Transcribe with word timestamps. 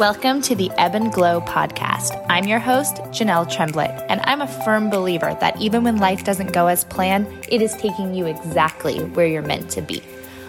Welcome 0.00 0.40
to 0.42 0.54
the 0.54 0.70
Ebb 0.78 0.94
and 0.94 1.12
Glow 1.12 1.42
podcast. 1.42 2.24
I'm 2.30 2.46
your 2.46 2.58
host, 2.58 2.94
Janelle 3.12 3.54
Tremblett, 3.54 3.90
and 4.08 4.22
I'm 4.24 4.40
a 4.40 4.46
firm 4.46 4.88
believer 4.88 5.36
that 5.40 5.60
even 5.60 5.84
when 5.84 5.98
life 5.98 6.24
doesn't 6.24 6.54
go 6.54 6.68
as 6.68 6.84
planned, 6.84 7.26
it 7.50 7.60
is 7.60 7.76
taking 7.76 8.14
you 8.14 8.24
exactly 8.24 9.00
where 9.00 9.26
you're 9.26 9.42
meant 9.42 9.70
to 9.72 9.82
be. 9.82 10.02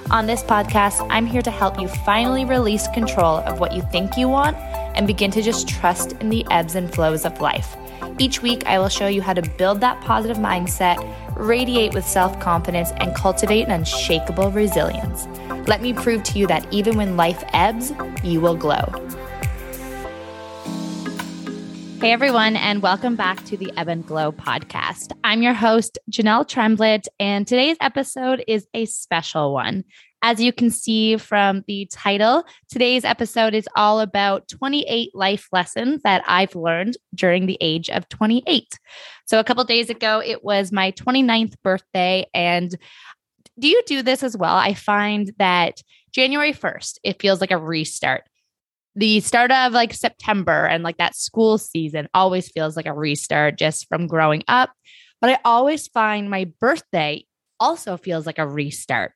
On 0.10 0.26
this 0.26 0.42
podcast, 0.42 1.06
I'm 1.12 1.26
here 1.26 1.42
to 1.42 1.52
help 1.52 1.82
you 1.82 1.90
finally 1.90 2.46
release 2.46 2.88
control 2.94 3.40
of 3.40 3.60
what 3.60 3.74
you 3.74 3.82
think 3.92 4.16
you 4.16 4.30
want 4.30 4.56
and 4.96 5.06
begin 5.06 5.32
to 5.32 5.42
just 5.42 5.68
trust 5.68 6.14
in 6.22 6.30
the 6.30 6.46
ebbs 6.50 6.76
and 6.76 6.90
flows 6.90 7.26
of 7.26 7.42
life. 7.42 7.76
Each 8.20 8.42
week, 8.42 8.66
I 8.68 8.80
will 8.80 8.88
show 8.88 9.08
you 9.08 9.22
how 9.22 9.34
to 9.34 9.42
build 9.58 9.82
that 9.82 10.00
positive 10.00 10.38
mindset, 10.38 10.96
radiate 11.36 11.94
with 11.94 12.08
self 12.08 12.40
confidence, 12.40 12.92
and 12.92 13.14
cultivate 13.16 13.64
an 13.64 13.72
unshakable 13.72 14.50
resilience. 14.52 15.28
Let 15.68 15.82
me 15.82 15.92
prove 15.92 16.24
to 16.24 16.40
you 16.40 16.48
that 16.48 16.66
even 16.72 16.96
when 16.96 17.18
life 17.18 17.44
ebbs, 17.52 17.92
you 18.24 18.40
will 18.40 18.56
glow. 18.56 19.11
Hey, 22.02 22.14
everyone, 22.14 22.56
and 22.56 22.82
welcome 22.82 23.16
back 23.16 23.46
to 23.46 23.56
the 23.56 23.72
Ebb 23.78 23.88
and 23.88 24.04
Glow 24.04 24.32
podcast. 24.32 25.12
I'm 25.24 25.44
your 25.44 25.54
host, 25.54 26.00
Janelle 26.10 26.48
Tremblett, 26.48 27.08
and 27.20 27.46
today's 27.46 27.78
episode 27.80 28.44
is 28.48 28.66
a 28.74 28.86
special 28.86 29.54
one. 29.54 29.84
As 30.24 30.42
you 30.42 30.52
can 30.52 30.72
see 30.72 31.18
from 31.18 31.64
the 31.68 31.88
title, 31.92 32.44
today's 32.70 33.06
episode 33.06 33.54
is 33.54 33.70
all 33.76 34.00
about 34.00 34.48
28 34.48 35.14
life 35.14 35.48
lessons 35.52 36.02
that 36.02 36.24
I've 36.26 36.56
learned 36.56 36.98
during 37.14 37.46
the 37.46 37.60
age 37.62 37.88
of 37.92 38.10
28. 38.10 38.80
So, 39.26 39.40
a 39.40 39.44
couple 39.44 39.64
days 39.66 39.92
ago, 39.92 40.24
it 40.26 40.44
was 40.44 40.72
my 40.72 40.94
29th 40.94 41.54
birthday. 41.64 42.26
And 42.34 42.76
do 43.60 43.68
you 43.68 43.80
do 43.86 44.02
this 44.02 44.24
as 44.24 44.36
well? 44.36 44.56
I 44.56 44.74
find 44.74 45.32
that 45.38 45.84
January 46.12 46.54
1st, 46.54 46.98
it 47.04 47.22
feels 47.22 47.42
like 47.42 47.52
a 47.52 47.60
restart 47.60 48.24
the 48.96 49.20
start 49.22 49.52
of 49.52 49.74
like 49.74 49.94
September 49.94 50.66
and 50.66 50.84
like 50.84 50.98
that 50.98 51.16
school 51.16 51.58
season 51.58 52.08
always 52.14 52.50
feels 52.50 52.76
like 52.76 52.86
a 52.86 52.94
restart 52.94 53.58
just 53.58 53.88
from 53.88 54.08
growing 54.08 54.44
up. 54.48 54.72
But 55.22 55.30
I 55.30 55.40
always 55.46 55.88
find 55.88 56.30
my 56.30 56.52
birthday 56.60 57.26
also 57.60 57.96
feels 57.96 58.26
like 58.26 58.40
a 58.40 58.48
restart. 58.48 59.14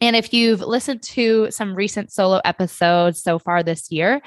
And 0.00 0.16
if 0.16 0.34
you've 0.34 0.60
listened 0.60 1.02
to 1.02 1.50
some 1.50 1.74
recent 1.74 2.12
solo 2.12 2.40
episodes 2.44 3.22
so 3.22 3.38
far 3.38 3.62
this 3.62 3.90
year, 3.90 4.20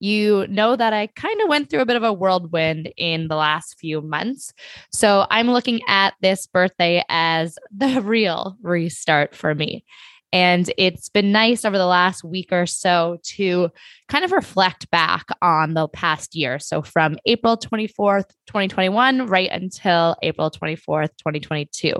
you 0.00 0.46
know 0.48 0.74
that 0.74 0.92
I 0.92 1.06
kind 1.06 1.40
of 1.40 1.48
went 1.48 1.70
through 1.70 1.80
a 1.80 1.86
bit 1.86 1.96
of 1.96 2.02
a 2.02 2.12
whirlwind 2.12 2.92
in 2.96 3.28
the 3.28 3.36
last 3.36 3.78
few 3.78 4.00
months. 4.02 4.52
So 4.90 5.26
I'm 5.30 5.48
looking 5.48 5.80
at 5.86 6.14
this 6.20 6.48
birthday 6.48 7.04
as 7.08 7.56
the 7.74 8.00
real 8.04 8.56
restart 8.62 9.36
for 9.36 9.54
me. 9.54 9.84
And 10.32 10.72
it's 10.78 11.10
been 11.10 11.30
nice 11.30 11.64
over 11.64 11.76
the 11.76 11.86
last 11.86 12.24
week 12.24 12.52
or 12.52 12.64
so 12.64 13.18
to 13.34 13.70
kind 14.08 14.24
of 14.24 14.32
reflect 14.32 14.90
back 14.90 15.26
on 15.42 15.74
the 15.74 15.88
past 15.88 16.34
year. 16.34 16.58
So 16.58 16.80
from 16.80 17.18
April 17.26 17.56
24th, 17.58 18.30
2021, 18.46 19.26
right 19.26 19.50
until 19.50 20.16
April 20.22 20.50
24th, 20.50 21.10
2022. 21.18 21.94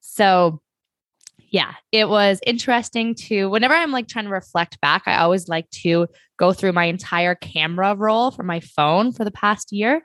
So 0.00 0.60
yeah, 1.50 1.74
it 1.92 2.08
was 2.08 2.40
interesting 2.46 3.14
to 3.14 3.48
whenever 3.48 3.74
I'm 3.74 3.92
like 3.92 4.08
trying 4.08 4.24
to 4.24 4.30
reflect 4.30 4.80
back, 4.80 5.02
I 5.06 5.18
always 5.18 5.48
like 5.48 5.70
to 5.70 6.08
go 6.36 6.52
through 6.52 6.72
my 6.72 6.84
entire 6.86 7.34
camera 7.34 7.94
roll 7.94 8.30
for 8.30 8.42
my 8.42 8.60
phone 8.60 9.12
for 9.12 9.24
the 9.24 9.30
past 9.30 9.72
year. 9.72 10.02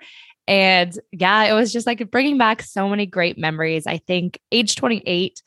And 0.47 0.91
yeah, 1.11 1.45
it 1.45 1.53
was 1.53 1.71
just 1.71 1.85
like 1.87 2.09
bringing 2.11 2.37
back 2.37 2.61
so 2.61 2.89
many 2.89 3.05
great 3.05 3.37
memories. 3.37 3.85
I 3.87 3.97
think 3.97 4.39
age 4.51 4.75
28 4.75 5.41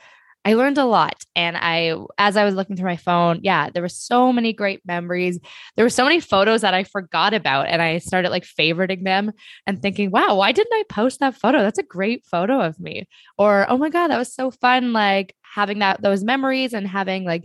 I 0.45 0.55
learned 0.55 0.79
a 0.79 0.85
lot. 0.85 1.23
And 1.37 1.57
I, 1.57 1.95
as 2.19 2.37
I 2.37 2.45
was 2.45 2.55
looking 2.55 2.77
through 2.77 2.89
my 2.89 2.97
phone, 2.97 3.41
yeah, 3.43 3.71
there 3.71 3.83
were 3.83 3.89
so 3.89 4.33
many 4.33 4.53
great 4.53 4.81
memories. 4.85 5.39
There 5.77 5.85
were 5.85 5.91
so 5.91 6.05
many 6.05 6.19
photos 6.19 6.63
that 6.63 6.75
I 6.75 6.85
forgot 6.85 7.33
about. 7.33 7.69
And 7.69 7.81
I 7.81 7.99
started 7.99 8.31
like 8.31 8.45
favoriting 8.45 9.05
them 9.05 9.33
and 9.67 9.81
thinking, 9.81 10.11
wow, 10.11 10.35
why 10.37 10.53
didn't 10.53 10.73
I 10.75 10.83
post 10.89 11.21
that 11.21 11.37
photo? 11.37 11.59
That's 11.59 11.79
a 11.79 11.85
great 11.85 12.27
photo 12.27 12.61
of 12.61 12.81
me. 12.81 13.09
Or, 13.39 13.71
oh 13.71 13.79
my 13.79 13.89
God, 13.89 14.09
that 14.09 14.19
was 14.19 14.35
so 14.35 14.51
fun. 14.51 14.93
Like 14.93 15.35
having 15.43 15.79
that, 15.79 16.03
those 16.03 16.25
memories 16.25 16.73
and 16.73 16.89
having 16.89 17.25
like 17.25 17.45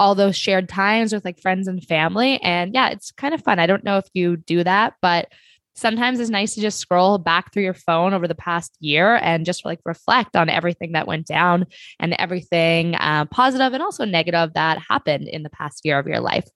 all 0.00 0.14
those 0.14 0.36
shared 0.36 0.68
times 0.68 1.12
with 1.12 1.24
like 1.24 1.40
friends 1.40 1.68
and 1.68 1.84
family. 1.84 2.40
And 2.42 2.74
yeah, 2.74 2.88
it's 2.88 3.12
kind 3.12 3.34
of 3.34 3.42
fun. 3.42 3.58
I 3.58 3.66
don't 3.66 3.84
know 3.84 3.98
if 3.98 4.08
you 4.14 4.36
do 4.36 4.64
that, 4.64 4.94
but 5.02 5.28
sometimes 5.74 6.20
it's 6.20 6.30
nice 6.30 6.54
to 6.54 6.60
just 6.60 6.78
scroll 6.78 7.18
back 7.18 7.52
through 7.52 7.62
your 7.62 7.74
phone 7.74 8.14
over 8.14 8.28
the 8.28 8.34
past 8.34 8.76
year 8.80 9.16
and 9.16 9.46
just 9.46 9.64
like 9.64 9.80
reflect 9.84 10.36
on 10.36 10.48
everything 10.48 10.92
that 10.92 11.06
went 11.06 11.26
down 11.26 11.66
and 11.98 12.14
everything 12.18 12.94
uh, 12.96 13.24
positive 13.26 13.72
and 13.72 13.82
also 13.82 14.04
negative 14.04 14.52
that 14.54 14.78
happened 14.88 15.28
in 15.28 15.42
the 15.42 15.50
past 15.50 15.84
year 15.84 15.98
of 15.98 16.06
your 16.06 16.20
life. 16.20 16.46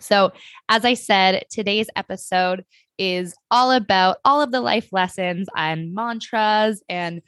So, 0.00 0.32
as 0.68 0.84
I 0.84 0.94
said, 0.94 1.44
today's 1.50 1.88
episode 1.96 2.64
is 2.98 3.34
all 3.50 3.72
about 3.72 4.18
all 4.24 4.40
of 4.40 4.52
the 4.52 4.60
life 4.60 4.88
lessons 4.92 5.48
and 5.56 5.94
mantras 5.94 6.82
and 6.88 7.22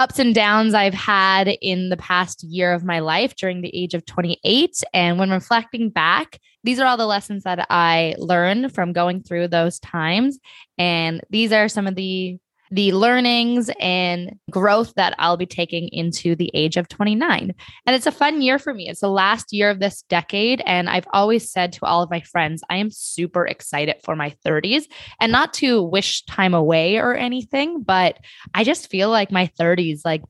ups 0.00 0.18
and 0.18 0.34
downs 0.34 0.74
I've 0.74 0.94
had 0.94 1.48
in 1.60 1.88
the 1.88 1.96
past 1.96 2.42
year 2.42 2.72
of 2.72 2.84
my 2.84 2.98
life 2.98 3.36
during 3.36 3.60
the 3.60 3.74
age 3.74 3.94
of 3.94 4.04
28. 4.04 4.82
And 4.92 5.18
when 5.18 5.30
reflecting 5.30 5.90
back, 5.90 6.40
these 6.64 6.80
are 6.80 6.86
all 6.86 6.96
the 6.96 7.06
lessons 7.06 7.44
that 7.44 7.66
I 7.70 8.14
learned 8.18 8.74
from 8.74 8.92
going 8.92 9.22
through 9.22 9.48
those 9.48 9.78
times. 9.78 10.38
And 10.78 11.20
these 11.30 11.52
are 11.52 11.68
some 11.68 11.86
of 11.86 11.94
the 11.94 12.38
the 12.74 12.90
learnings 12.90 13.70
and 13.78 14.36
growth 14.50 14.94
that 14.96 15.14
I'll 15.20 15.36
be 15.36 15.46
taking 15.46 15.88
into 15.92 16.34
the 16.34 16.50
age 16.54 16.76
of 16.76 16.88
29. 16.88 17.54
And 17.86 17.96
it's 17.96 18.06
a 18.06 18.12
fun 18.12 18.42
year 18.42 18.58
for 18.58 18.74
me. 18.74 18.88
It's 18.88 19.00
the 19.00 19.08
last 19.08 19.52
year 19.52 19.70
of 19.70 19.78
this 19.78 20.02
decade. 20.02 20.60
And 20.66 20.90
I've 20.90 21.06
always 21.12 21.48
said 21.48 21.72
to 21.74 21.84
all 21.84 22.02
of 22.02 22.10
my 22.10 22.20
friends, 22.20 22.64
I 22.68 22.78
am 22.78 22.90
super 22.90 23.46
excited 23.46 23.98
for 24.02 24.16
my 24.16 24.34
30s 24.44 24.86
and 25.20 25.30
not 25.30 25.54
to 25.54 25.84
wish 25.84 26.24
time 26.24 26.52
away 26.52 26.96
or 26.96 27.14
anything, 27.14 27.80
but 27.80 28.18
I 28.54 28.64
just 28.64 28.90
feel 28.90 29.08
like 29.08 29.30
my 29.30 29.48
30s, 29.56 30.00
like, 30.04 30.22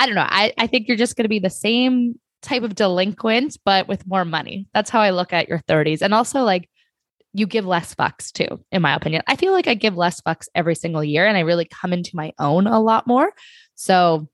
I 0.00 0.06
don't 0.06 0.16
know. 0.16 0.26
I, 0.26 0.52
I 0.58 0.66
think 0.66 0.88
you're 0.88 0.96
just 0.96 1.14
going 1.14 1.24
to 1.24 1.28
be 1.28 1.38
the 1.38 1.50
same 1.50 2.18
type 2.42 2.64
of 2.64 2.74
delinquent, 2.74 3.58
but 3.64 3.86
with 3.86 4.08
more 4.08 4.24
money. 4.24 4.66
That's 4.74 4.90
how 4.90 5.00
I 5.00 5.10
look 5.10 5.32
at 5.32 5.48
your 5.48 5.60
30s. 5.60 6.02
And 6.02 6.14
also, 6.14 6.42
like, 6.42 6.68
you 7.32 7.46
give 7.46 7.66
less 7.66 7.94
fucks 7.94 8.32
too, 8.32 8.62
in 8.72 8.82
my 8.82 8.94
opinion. 8.94 9.22
I 9.26 9.36
feel 9.36 9.52
like 9.52 9.68
I 9.68 9.74
give 9.74 9.96
less 9.96 10.20
fucks 10.20 10.48
every 10.54 10.74
single 10.74 11.04
year 11.04 11.26
and 11.26 11.36
I 11.36 11.40
really 11.40 11.64
come 11.64 11.92
into 11.92 12.16
my 12.16 12.32
own 12.38 12.66
a 12.66 12.80
lot 12.80 13.06
more. 13.06 13.32
So, 13.76 14.28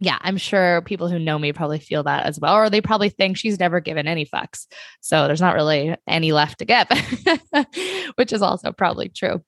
yeah, 0.00 0.18
I'm 0.20 0.36
sure 0.36 0.82
people 0.82 1.08
who 1.08 1.18
know 1.18 1.38
me 1.38 1.52
probably 1.52 1.78
feel 1.78 2.02
that 2.04 2.24
as 2.24 2.40
well, 2.40 2.54
or 2.54 2.70
they 2.70 2.80
probably 2.80 3.08
think 3.08 3.36
she's 3.36 3.60
never 3.60 3.80
given 3.80 4.08
any 4.08 4.26
fucks. 4.26 4.66
So 5.00 5.26
there's 5.26 5.40
not 5.40 5.54
really 5.54 5.94
any 6.08 6.32
left 6.32 6.58
to 6.58 6.64
give, 6.64 6.88
which 8.16 8.32
is 8.32 8.42
also 8.42 8.72
probably 8.72 9.10
true. 9.10 9.42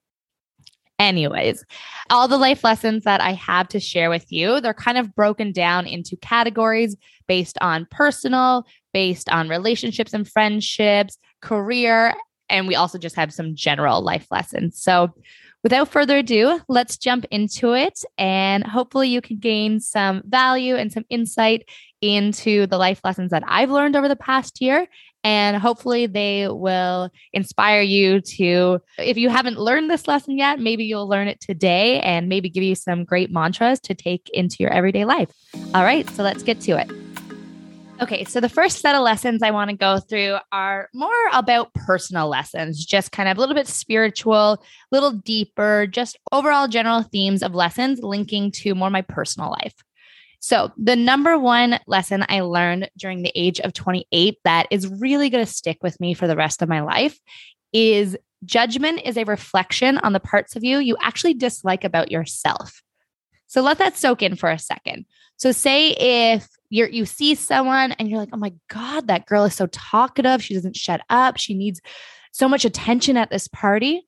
Anyways, 1.00 1.64
all 2.08 2.28
the 2.28 2.38
life 2.38 2.62
lessons 2.62 3.02
that 3.02 3.20
I 3.20 3.32
have 3.32 3.66
to 3.68 3.80
share 3.80 4.10
with 4.10 4.30
you, 4.30 4.60
they're 4.60 4.72
kind 4.72 4.96
of 4.96 5.12
broken 5.14 5.50
down 5.50 5.88
into 5.88 6.16
categories 6.16 6.96
based 7.26 7.58
on 7.60 7.88
personal, 7.90 8.64
based 8.92 9.28
on 9.28 9.48
relationships 9.48 10.14
and 10.14 10.28
friendships, 10.28 11.18
career, 11.42 12.14
and 12.48 12.66
we 12.66 12.74
also 12.74 12.98
just 12.98 13.16
have 13.16 13.32
some 13.32 13.54
general 13.54 14.02
life 14.02 14.26
lessons. 14.30 14.80
So, 14.80 15.14
without 15.62 15.88
further 15.88 16.18
ado, 16.18 16.60
let's 16.68 16.98
jump 16.98 17.24
into 17.30 17.72
it. 17.72 18.00
And 18.18 18.66
hopefully, 18.66 19.08
you 19.08 19.20
can 19.20 19.38
gain 19.38 19.80
some 19.80 20.22
value 20.26 20.76
and 20.76 20.92
some 20.92 21.04
insight 21.08 21.68
into 22.00 22.66
the 22.66 22.76
life 22.76 23.00
lessons 23.02 23.30
that 23.30 23.42
I've 23.46 23.70
learned 23.70 23.96
over 23.96 24.08
the 24.08 24.16
past 24.16 24.60
year. 24.60 24.86
And 25.22 25.56
hopefully, 25.56 26.06
they 26.06 26.48
will 26.48 27.10
inspire 27.32 27.80
you 27.80 28.20
to, 28.20 28.78
if 28.98 29.16
you 29.16 29.30
haven't 29.30 29.58
learned 29.58 29.90
this 29.90 30.06
lesson 30.06 30.36
yet, 30.36 30.60
maybe 30.60 30.84
you'll 30.84 31.08
learn 31.08 31.28
it 31.28 31.40
today 31.40 32.00
and 32.00 32.28
maybe 32.28 32.50
give 32.50 32.62
you 32.62 32.74
some 32.74 33.04
great 33.04 33.30
mantras 33.30 33.80
to 33.80 33.94
take 33.94 34.28
into 34.34 34.56
your 34.60 34.70
everyday 34.70 35.06
life. 35.06 35.30
All 35.72 35.82
right, 35.82 36.08
so 36.10 36.22
let's 36.22 36.42
get 36.42 36.60
to 36.62 36.78
it. 36.78 37.03
Okay, 38.00 38.24
so 38.24 38.40
the 38.40 38.48
first 38.48 38.80
set 38.80 38.96
of 38.96 39.02
lessons 39.02 39.40
I 39.40 39.52
want 39.52 39.70
to 39.70 39.76
go 39.76 40.00
through 40.00 40.36
are 40.50 40.88
more 40.92 41.12
about 41.32 41.72
personal 41.74 42.28
lessons, 42.28 42.84
just 42.84 43.12
kind 43.12 43.28
of 43.28 43.36
a 43.36 43.40
little 43.40 43.54
bit 43.54 43.68
spiritual, 43.68 44.54
a 44.54 44.58
little 44.90 45.12
deeper, 45.12 45.86
just 45.86 46.18
overall 46.32 46.66
general 46.66 47.02
themes 47.02 47.40
of 47.42 47.54
lessons 47.54 48.00
linking 48.02 48.50
to 48.50 48.74
more 48.74 48.90
my 48.90 49.02
personal 49.02 49.50
life. 49.50 49.74
So, 50.40 50.72
the 50.76 50.96
number 50.96 51.38
one 51.38 51.78
lesson 51.86 52.24
I 52.28 52.40
learned 52.40 52.90
during 52.98 53.22
the 53.22 53.32
age 53.36 53.60
of 53.60 53.72
28 53.72 54.38
that 54.44 54.66
is 54.72 54.88
really 54.88 55.30
going 55.30 55.46
to 55.46 55.50
stick 55.50 55.78
with 55.80 55.98
me 56.00 56.14
for 56.14 56.26
the 56.26 56.36
rest 56.36 56.62
of 56.62 56.68
my 56.68 56.80
life 56.80 57.18
is 57.72 58.18
judgment 58.44 59.02
is 59.04 59.16
a 59.16 59.24
reflection 59.24 59.98
on 59.98 60.12
the 60.12 60.20
parts 60.20 60.54
of 60.56 60.62
you 60.64 60.78
you 60.78 60.96
actually 61.00 61.32
dislike 61.32 61.84
about 61.84 62.10
yourself. 62.10 62.82
So, 63.46 63.62
let 63.62 63.78
that 63.78 63.96
soak 63.96 64.20
in 64.20 64.34
for 64.34 64.50
a 64.50 64.58
second. 64.58 65.06
So, 65.36 65.52
say 65.52 65.92
if 65.92 66.48
you're 66.74 66.88
you 66.88 67.06
see 67.06 67.36
someone 67.36 67.92
and 67.92 68.10
you're 68.10 68.18
like, 68.18 68.30
oh 68.32 68.36
my 68.36 68.52
God, 68.68 69.06
that 69.06 69.26
girl 69.26 69.44
is 69.44 69.54
so 69.54 69.66
talkative. 69.66 70.42
She 70.42 70.54
doesn't 70.54 70.76
shut 70.76 71.00
up. 71.08 71.36
She 71.36 71.54
needs 71.54 71.80
so 72.32 72.48
much 72.48 72.64
attention 72.64 73.16
at 73.16 73.30
this 73.30 73.46
party. 73.46 74.04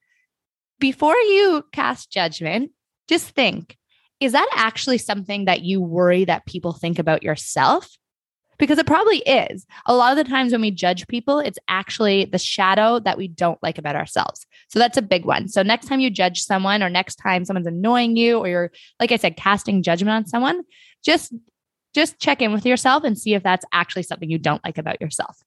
Before 0.80 1.14
you 1.14 1.64
cast 1.72 2.10
judgment, 2.10 2.72
just 3.08 3.30
think, 3.30 3.76
is 4.18 4.32
that 4.32 4.48
actually 4.52 4.98
something 4.98 5.44
that 5.44 5.62
you 5.62 5.80
worry 5.80 6.24
that 6.24 6.44
people 6.44 6.72
think 6.72 6.98
about 6.98 7.22
yourself? 7.22 7.88
because 8.58 8.78
it 8.78 8.86
probably 8.86 9.18
is. 9.18 9.66
A 9.84 9.94
lot 9.94 10.16
of 10.16 10.24
the 10.24 10.30
times 10.30 10.52
when 10.52 10.62
we 10.62 10.70
judge 10.70 11.06
people, 11.08 11.40
it's 11.40 11.58
actually 11.68 12.24
the 12.24 12.38
shadow 12.38 12.98
that 13.00 13.18
we 13.18 13.28
don't 13.28 13.62
like 13.62 13.76
about 13.76 13.96
ourselves. 13.96 14.46
So 14.68 14.78
that's 14.78 14.96
a 14.96 15.02
big 15.02 15.26
one. 15.26 15.48
So 15.48 15.62
next 15.62 15.88
time 15.88 16.00
you 16.00 16.08
judge 16.08 16.40
someone 16.40 16.82
or 16.82 16.88
next 16.88 17.16
time 17.16 17.44
someone's 17.44 17.66
annoying 17.66 18.16
you 18.16 18.38
or 18.38 18.48
you're 18.48 18.72
like 18.98 19.12
I 19.12 19.16
said 19.16 19.36
casting 19.36 19.82
judgment 19.82 20.14
on 20.14 20.26
someone, 20.26 20.62
just 21.04 21.34
just 21.96 22.20
check 22.20 22.42
in 22.42 22.52
with 22.52 22.66
yourself 22.66 23.02
and 23.04 23.18
see 23.18 23.34
if 23.34 23.42
that's 23.42 23.64
actually 23.72 24.02
something 24.02 24.30
you 24.30 24.38
don't 24.38 24.62
like 24.64 24.78
about 24.78 25.00
yourself. 25.00 25.38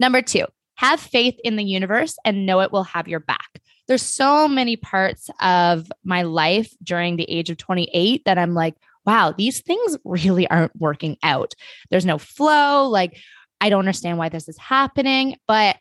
Number 0.00 0.20
2, 0.20 0.44
have 0.74 0.98
faith 0.98 1.38
in 1.44 1.54
the 1.54 1.64
universe 1.64 2.16
and 2.24 2.44
know 2.44 2.60
it 2.60 2.72
will 2.72 2.82
have 2.82 3.06
your 3.06 3.20
back. 3.20 3.62
There's 3.86 4.02
so 4.02 4.48
many 4.48 4.76
parts 4.76 5.30
of 5.40 5.90
my 6.04 6.22
life 6.22 6.72
during 6.82 7.16
the 7.16 7.30
age 7.30 7.48
of 7.48 7.58
28 7.58 8.24
that 8.24 8.38
I'm 8.38 8.54
like, 8.54 8.74
wow, 9.06 9.32
these 9.36 9.60
things 9.60 9.96
really 10.04 10.48
aren't 10.48 10.74
working 10.80 11.16
out. 11.22 11.54
There's 11.90 12.06
no 12.06 12.18
flow. 12.18 12.88
Like, 12.88 13.16
I 13.60 13.68
don't 13.68 13.80
understand 13.80 14.18
why 14.18 14.30
this 14.30 14.48
is 14.48 14.58
happening. 14.58 15.36
But 15.46 15.76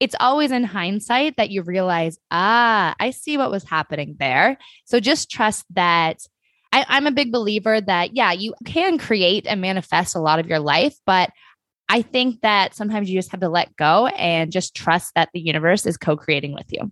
it's 0.00 0.16
always 0.18 0.50
in 0.50 0.64
hindsight 0.64 1.36
that 1.36 1.50
you 1.50 1.62
realize, 1.62 2.18
ah, 2.30 2.94
I 2.98 3.10
see 3.10 3.36
what 3.36 3.50
was 3.50 3.64
happening 3.64 4.16
there. 4.18 4.56
So 4.86 4.98
just 4.98 5.30
trust 5.30 5.66
that. 5.74 6.20
I, 6.72 6.86
I'm 6.88 7.06
a 7.06 7.12
big 7.12 7.30
believer 7.30 7.80
that, 7.80 8.16
yeah, 8.16 8.32
you 8.32 8.54
can 8.64 8.98
create 8.98 9.46
and 9.46 9.60
manifest 9.60 10.16
a 10.16 10.20
lot 10.20 10.38
of 10.38 10.46
your 10.46 10.58
life, 10.58 10.96
but 11.06 11.30
I 11.88 12.00
think 12.02 12.40
that 12.40 12.74
sometimes 12.74 13.10
you 13.10 13.18
just 13.18 13.30
have 13.32 13.40
to 13.40 13.48
let 13.48 13.76
go 13.76 14.06
and 14.06 14.50
just 14.50 14.74
trust 14.74 15.12
that 15.14 15.28
the 15.34 15.40
universe 15.40 15.84
is 15.84 15.98
co 15.98 16.16
creating 16.16 16.54
with 16.54 16.66
you. 16.70 16.90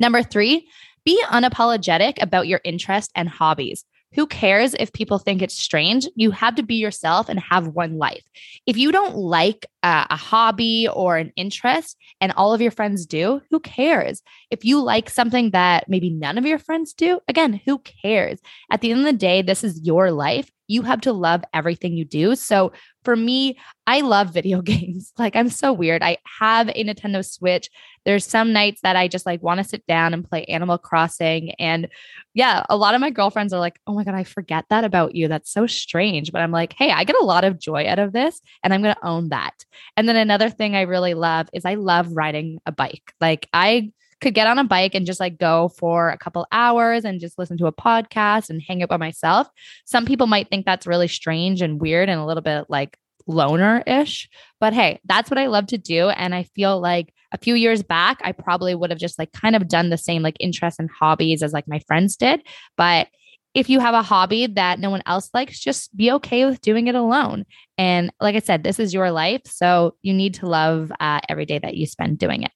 Number 0.00 0.22
three, 0.22 0.68
be 1.04 1.22
unapologetic 1.26 2.20
about 2.20 2.48
your 2.48 2.60
interest 2.64 3.12
and 3.14 3.28
hobbies. 3.28 3.84
Who 4.14 4.26
cares 4.26 4.74
if 4.74 4.92
people 4.92 5.18
think 5.18 5.42
it's 5.42 5.54
strange? 5.54 6.06
You 6.14 6.30
have 6.30 6.54
to 6.56 6.62
be 6.62 6.76
yourself 6.76 7.28
and 7.28 7.40
have 7.40 7.68
one 7.68 7.98
life. 7.98 8.24
If 8.66 8.76
you 8.76 8.92
don't 8.92 9.16
like 9.16 9.66
a, 9.82 10.16
hobby 10.16 10.88
or 10.88 11.16
an 11.16 11.32
interest 11.36 11.96
and 12.20 12.32
all 12.32 12.54
of 12.54 12.60
your 12.60 12.70
friends 12.70 13.06
do, 13.06 13.42
who 13.50 13.60
cares? 13.60 14.22
If 14.50 14.64
you 14.64 14.80
like 14.80 15.10
something 15.10 15.50
that 15.50 15.88
maybe 15.88 16.10
none 16.10 16.38
of 16.38 16.46
your 16.46 16.58
friends 16.58 16.94
do, 16.94 17.20
again, 17.28 17.60
who 17.64 17.78
cares? 17.78 18.38
At 18.70 18.80
the 18.80 18.90
end 18.90 19.00
of 19.00 19.06
the 19.06 19.12
day, 19.12 19.42
this 19.42 19.64
is 19.64 19.80
your 19.82 20.10
life. 20.10 20.50
You 20.66 20.82
have 20.82 21.02
to 21.02 21.12
love 21.12 21.44
everything 21.52 21.96
you 21.96 22.04
do. 22.04 22.34
So 22.36 22.72
for 23.04 23.14
me, 23.14 23.58
I 23.86 24.00
love 24.00 24.32
video 24.32 24.62
games. 24.62 25.12
Like 25.18 25.36
I'm 25.36 25.50
so 25.50 25.72
weird. 25.72 26.02
I 26.02 26.18
have 26.38 26.68
a 26.68 26.84
Nintendo 26.84 27.24
Switch. 27.24 27.68
There's 28.04 28.26
some 28.26 28.52
nights 28.52 28.80
that 28.82 28.96
I 28.96 29.08
just 29.08 29.26
like 29.26 29.42
want 29.42 29.58
to 29.58 29.64
sit 29.64 29.86
down 29.86 30.14
and 30.14 30.28
play 30.28 30.44
Animal 30.44 30.78
Crossing. 30.78 31.52
And 31.52 31.88
yeah, 32.34 32.64
a 32.68 32.76
lot 32.76 32.94
of 32.94 33.00
my 33.00 33.10
girlfriends 33.10 33.52
are 33.52 33.60
like, 33.60 33.80
oh 33.86 33.94
my 33.94 34.04
God, 34.04 34.14
I 34.14 34.24
forget 34.24 34.64
that 34.70 34.84
about 34.84 35.14
you. 35.14 35.28
That's 35.28 35.50
so 35.50 35.66
strange. 35.66 36.32
But 36.32 36.42
I'm 36.42 36.52
like, 36.52 36.74
hey, 36.76 36.90
I 36.90 37.04
get 37.04 37.16
a 37.20 37.24
lot 37.24 37.44
of 37.44 37.58
joy 37.58 37.86
out 37.86 37.98
of 37.98 38.12
this 38.12 38.40
and 38.62 38.74
I'm 38.74 38.82
going 38.82 38.94
to 38.94 39.06
own 39.06 39.30
that. 39.30 39.64
And 39.96 40.08
then 40.08 40.16
another 40.16 40.50
thing 40.50 40.76
I 40.76 40.82
really 40.82 41.14
love 41.14 41.48
is 41.52 41.64
I 41.64 41.74
love 41.74 42.12
riding 42.12 42.60
a 42.66 42.72
bike. 42.72 43.12
Like 43.20 43.48
I 43.52 43.92
could 44.20 44.34
get 44.34 44.46
on 44.46 44.58
a 44.58 44.64
bike 44.64 44.94
and 44.94 45.06
just 45.06 45.20
like 45.20 45.38
go 45.38 45.68
for 45.68 46.10
a 46.10 46.18
couple 46.18 46.46
hours 46.52 47.04
and 47.04 47.20
just 47.20 47.38
listen 47.38 47.56
to 47.58 47.66
a 47.66 47.72
podcast 47.72 48.50
and 48.50 48.62
hang 48.62 48.82
out 48.82 48.88
by 48.88 48.96
myself. 48.96 49.48
Some 49.84 50.06
people 50.06 50.26
might 50.26 50.48
think 50.48 50.66
that's 50.66 50.86
really 50.86 51.08
strange 51.08 51.62
and 51.62 51.80
weird 51.80 52.08
and 52.08 52.20
a 52.20 52.24
little 52.24 52.42
bit 52.42 52.66
like 52.68 52.98
loner 53.26 53.82
ish. 53.86 54.28
But 54.60 54.72
hey, 54.72 55.00
that's 55.04 55.30
what 55.30 55.38
I 55.38 55.46
love 55.46 55.66
to 55.68 55.78
do. 55.78 56.08
And 56.10 56.34
I 56.34 56.44
feel 56.54 56.80
like 56.80 57.12
a 57.32 57.38
few 57.38 57.54
years 57.54 57.82
back, 57.82 58.20
I 58.22 58.32
probably 58.32 58.74
would 58.74 58.90
have 58.90 58.98
just 58.98 59.18
like 59.18 59.32
kind 59.32 59.56
of 59.56 59.68
done 59.68 59.90
the 59.90 59.98
same 59.98 60.22
like 60.22 60.36
interests 60.40 60.78
and 60.78 60.90
hobbies 60.90 61.42
as 61.42 61.52
like 61.52 61.66
my 61.66 61.80
friends 61.80 62.16
did. 62.16 62.42
But 62.76 63.08
if 63.54 63.70
you 63.70 63.78
have 63.80 63.94
a 63.94 64.02
hobby 64.02 64.46
that 64.46 64.80
no 64.80 64.90
one 64.90 65.02
else 65.06 65.30
likes, 65.32 65.60
just 65.60 65.96
be 65.96 66.10
okay 66.12 66.44
with 66.44 66.60
doing 66.60 66.88
it 66.88 66.96
alone. 66.96 67.44
And 67.78 68.12
like 68.20 68.34
I 68.34 68.40
said, 68.40 68.64
this 68.64 68.80
is 68.80 68.92
your 68.92 69.12
life. 69.12 69.42
So 69.46 69.94
you 70.02 70.12
need 70.12 70.34
to 70.34 70.46
love 70.46 70.90
uh, 70.98 71.20
every 71.28 71.46
day 71.46 71.60
that 71.60 71.76
you 71.76 71.86
spend 71.86 72.18
doing 72.18 72.42
it. 72.42 72.50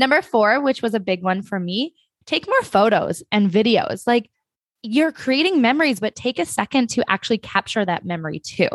Number 0.00 0.22
four, 0.22 0.62
which 0.62 0.80
was 0.80 0.94
a 0.94 0.98
big 0.98 1.22
one 1.22 1.42
for 1.42 1.60
me, 1.60 1.94
take 2.24 2.48
more 2.48 2.62
photos 2.62 3.22
and 3.30 3.50
videos. 3.50 4.06
Like 4.06 4.30
you're 4.82 5.12
creating 5.12 5.60
memories, 5.60 6.00
but 6.00 6.14
take 6.14 6.38
a 6.38 6.46
second 6.46 6.88
to 6.88 7.04
actually 7.06 7.36
capture 7.36 7.84
that 7.84 8.06
memory 8.06 8.38
too. 8.38 8.70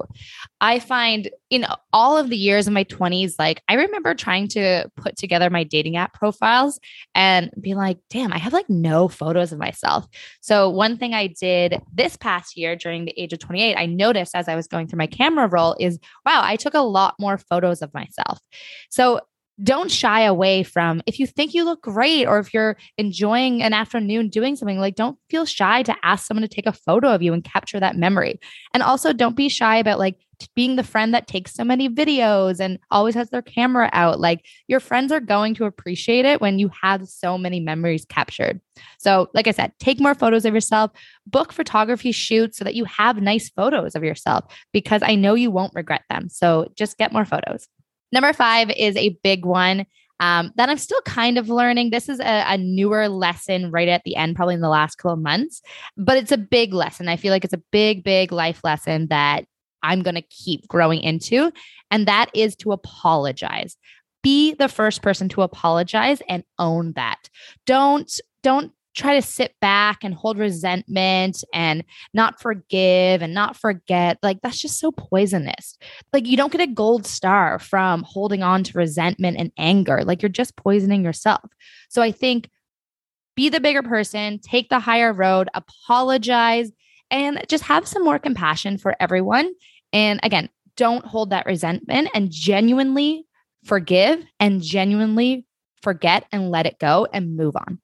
I 0.62 0.78
find 0.78 1.32
in 1.50 1.66
all 1.92 2.16
of 2.16 2.30
the 2.30 2.38
years 2.38 2.68
of 2.68 2.74
my 2.74 2.84
20s, 2.84 3.34
like 3.40 3.64
I 3.68 3.74
remember 3.74 4.14
trying 4.14 4.48
to 4.50 4.88
put 4.98 5.18
together 5.18 5.50
my 5.50 5.64
dating 5.64 5.98
app 5.98 6.14
profiles 6.14 6.80
and 7.16 7.50
be 7.60 7.74
like, 7.74 7.98
damn, 8.12 8.32
I 8.32 8.38
have 8.38 8.54
like 8.54 8.70
no 8.70 9.08
photos 9.08 9.52
of 9.52 9.58
myself. 9.58 10.06
So, 10.42 10.70
one 10.70 10.96
thing 10.96 11.16
I 11.16 11.26
did 11.26 11.82
this 11.92 12.18
past 12.18 12.56
year 12.56 12.76
during 12.76 13.06
the 13.06 13.20
age 13.20 13.34
of 13.34 13.40
28, 13.40 13.76
I 13.76 13.88
noticed 13.88 14.36
as 14.36 14.48
I 14.48 14.56
was 14.56 14.68
going 14.68 14.88
through 14.88 15.00
my 15.00 15.08
camera 15.08 15.48
roll 15.48 15.76
is 15.80 15.98
wow, 16.24 16.42
I 16.44 16.56
took 16.56 16.76
a 16.76 16.82
lot 16.82 17.16
more 17.20 17.40
photos 17.40 17.82
of 17.82 17.92
myself. 17.96 18.40
So, 18.92 19.22
don't 19.64 19.90
shy 19.90 20.22
away 20.22 20.64
from 20.64 21.02
if 21.06 21.20
you 21.20 21.26
think 21.26 21.54
you 21.54 21.64
look 21.64 21.82
great 21.82 22.26
or 22.26 22.40
if 22.40 22.54
you're 22.54 22.76
enjoying 22.98 23.64
an 23.64 23.74
afternoon 23.74 24.28
doing 24.30 24.56
something 24.56 24.80
like 24.80 24.96
don't 24.96 25.18
feel 25.30 25.46
shy 25.46 25.82
to 25.84 25.96
ask 26.04 26.26
someone 26.28 26.42
to 26.42 26.48
take 26.48 26.66
a 26.66 26.74
photo 26.74 27.14
of 27.14 27.22
you 27.22 27.32
and 27.32 27.44
capture 27.44 27.80
that 27.80 27.96
memory. 27.96 28.40
And 28.74 28.84
also 28.84 29.14
don't 29.14 29.36
be 29.36 29.48
shy 29.48 29.78
about 29.78 30.00
like 30.00 30.18
being 30.54 30.76
the 30.76 30.84
friend 30.84 31.14
that 31.14 31.28
takes 31.28 31.54
so 31.54 31.64
many 31.64 31.88
videos 31.88 32.60
and 32.60 32.78
always 32.92 33.16
has 33.16 33.30
their 33.30 33.42
camera 33.42 33.90
out. 33.94 34.20
Like 34.20 34.46
your 34.68 34.82
friends 34.82 35.14
are 35.14 35.22
going 35.22 35.56
to 35.56 35.66
appreciate 35.66 36.26
it 36.26 36.42
when 36.42 36.60
you 36.60 36.70
have 36.82 37.08
so 37.08 37.38
many 37.38 37.62
memories 37.62 38.04
captured. 38.04 38.60
So 38.98 39.30
like 39.34 39.48
i 39.48 39.52
said 39.52 39.72
take 39.80 40.02
more 40.02 40.16
photos 40.16 40.44
of 40.44 40.54
yourself. 40.54 40.92
Book 41.26 41.54
photography 41.54 42.12
shoots 42.12 42.58
so 42.58 42.66
that 42.66 42.76
you 42.76 42.84
have 42.84 43.22
nice 43.22 43.50
photos 43.50 43.96
of 43.96 44.04
yourself 44.04 44.44
because 44.74 45.02
i 45.02 45.16
know 45.16 45.34
you 45.36 45.50
won't 45.50 45.74
regret 45.74 46.04
them. 46.10 46.28
So 46.28 46.68
just 46.76 46.98
get 46.98 47.14
more 47.14 47.24
photos 47.24 47.70
Number 48.16 48.32
five 48.32 48.72
is 48.72 48.96
a 48.96 49.10
big 49.24 49.46
one 49.46 49.86
um, 50.22 50.54
that 50.56 50.70
I'm 50.70 50.78
still 50.78 51.02
kind 51.02 51.38
of 51.38 51.50
learning. 51.50 51.90
This 51.90 52.08
is 52.08 52.22
a, 52.22 52.46
a, 52.48 52.58
newer 52.58 53.10
lesson 53.10 53.72
right 53.72 53.90
at 53.90 54.04
the 54.06 54.16
end, 54.16 54.38
probably 54.38 54.56
in 54.56 54.62
the 54.62 54.70
last 54.70 54.96
couple 54.96 55.12
of 55.12 55.20
months, 55.20 55.62
but 55.98 56.18
it's 56.18 56.32
a 56.32 56.38
big 56.38 56.74
lesson. 56.74 57.10
I 57.10 57.18
feel 57.18 57.32
like 57.32 57.44
it's 57.44 57.54
a 57.54 57.62
big, 57.74 58.06
big 58.06 58.32
life 58.32 58.62
lesson 58.64 59.08
that 59.08 59.44
I'm 59.84 60.02
going 60.02 60.16
to 60.16 60.22
keep 60.22 60.66
growing 60.70 61.02
into. 61.02 61.52
And 61.92 62.08
that 62.08 62.30
is 62.34 62.56
to 62.58 62.72
apologize. 62.72 63.76
Be 64.24 64.54
the 64.54 64.70
first 64.70 65.02
person 65.02 65.28
to 65.30 65.42
apologize 65.42 66.22
and 66.30 66.46
own 66.58 66.94
that. 66.94 67.30
Don't 67.66 68.10
don't 68.42 68.72
try 68.96 69.16
to 69.16 69.22
sit 69.22 69.54
back 69.60 70.04
and 70.04 70.14
hold 70.14 70.38
resentment 70.38 71.44
and 71.54 71.84
not 72.14 72.42
forgive 72.42 73.22
and 73.22 73.34
not 73.34 73.58
forget, 73.58 74.18
like 74.24 74.42
that's 74.42 74.60
just 74.60 74.80
so 74.80 74.92
poisonous. 74.92 75.78
Like 76.14 76.26
you 76.26 76.38
don't 76.38 76.52
get 76.52 76.62
a 76.62 76.68
gold 76.68 77.06
star 77.06 77.60
from 77.60 78.04
holding 78.04 78.42
on 78.42 78.64
to 78.64 78.78
resentment 78.78 79.38
and 79.38 79.52
anger. 79.58 80.04
Like 80.04 80.22
you're 80.22 80.30
just 80.30 80.56
poisoning 80.56 81.04
yourself. 81.04 81.52
So 81.90 82.02
I 82.02 82.12
think 82.12 82.50
be 83.36 83.50
the 83.50 83.60
bigger 83.60 83.84
person, 83.84 84.40
take 84.40 84.70
the 84.70 84.80
higher 84.80 85.12
road, 85.12 85.50
apologize, 85.54 86.72
and 87.12 87.44
just 87.50 87.66
have 87.66 87.88
some 87.88 88.04
more 88.04 88.18
compassion 88.18 88.78
for 88.78 88.96
everyone. 89.00 89.52
And 89.92 90.20
again, 90.24 90.50
don't 90.78 91.06
hold 91.06 91.30
that 91.30 91.46
resentment 91.46 92.10
and 92.14 92.32
genuinely 92.32 93.26
forgive 93.66 94.24
and 94.40 94.62
genuinely 94.62 95.46
forget 95.82 96.26
and 96.32 96.50
let 96.50 96.66
it 96.66 96.80
go 96.80 97.08
and 97.12 97.36
move 97.36 97.56
on. 97.56 97.80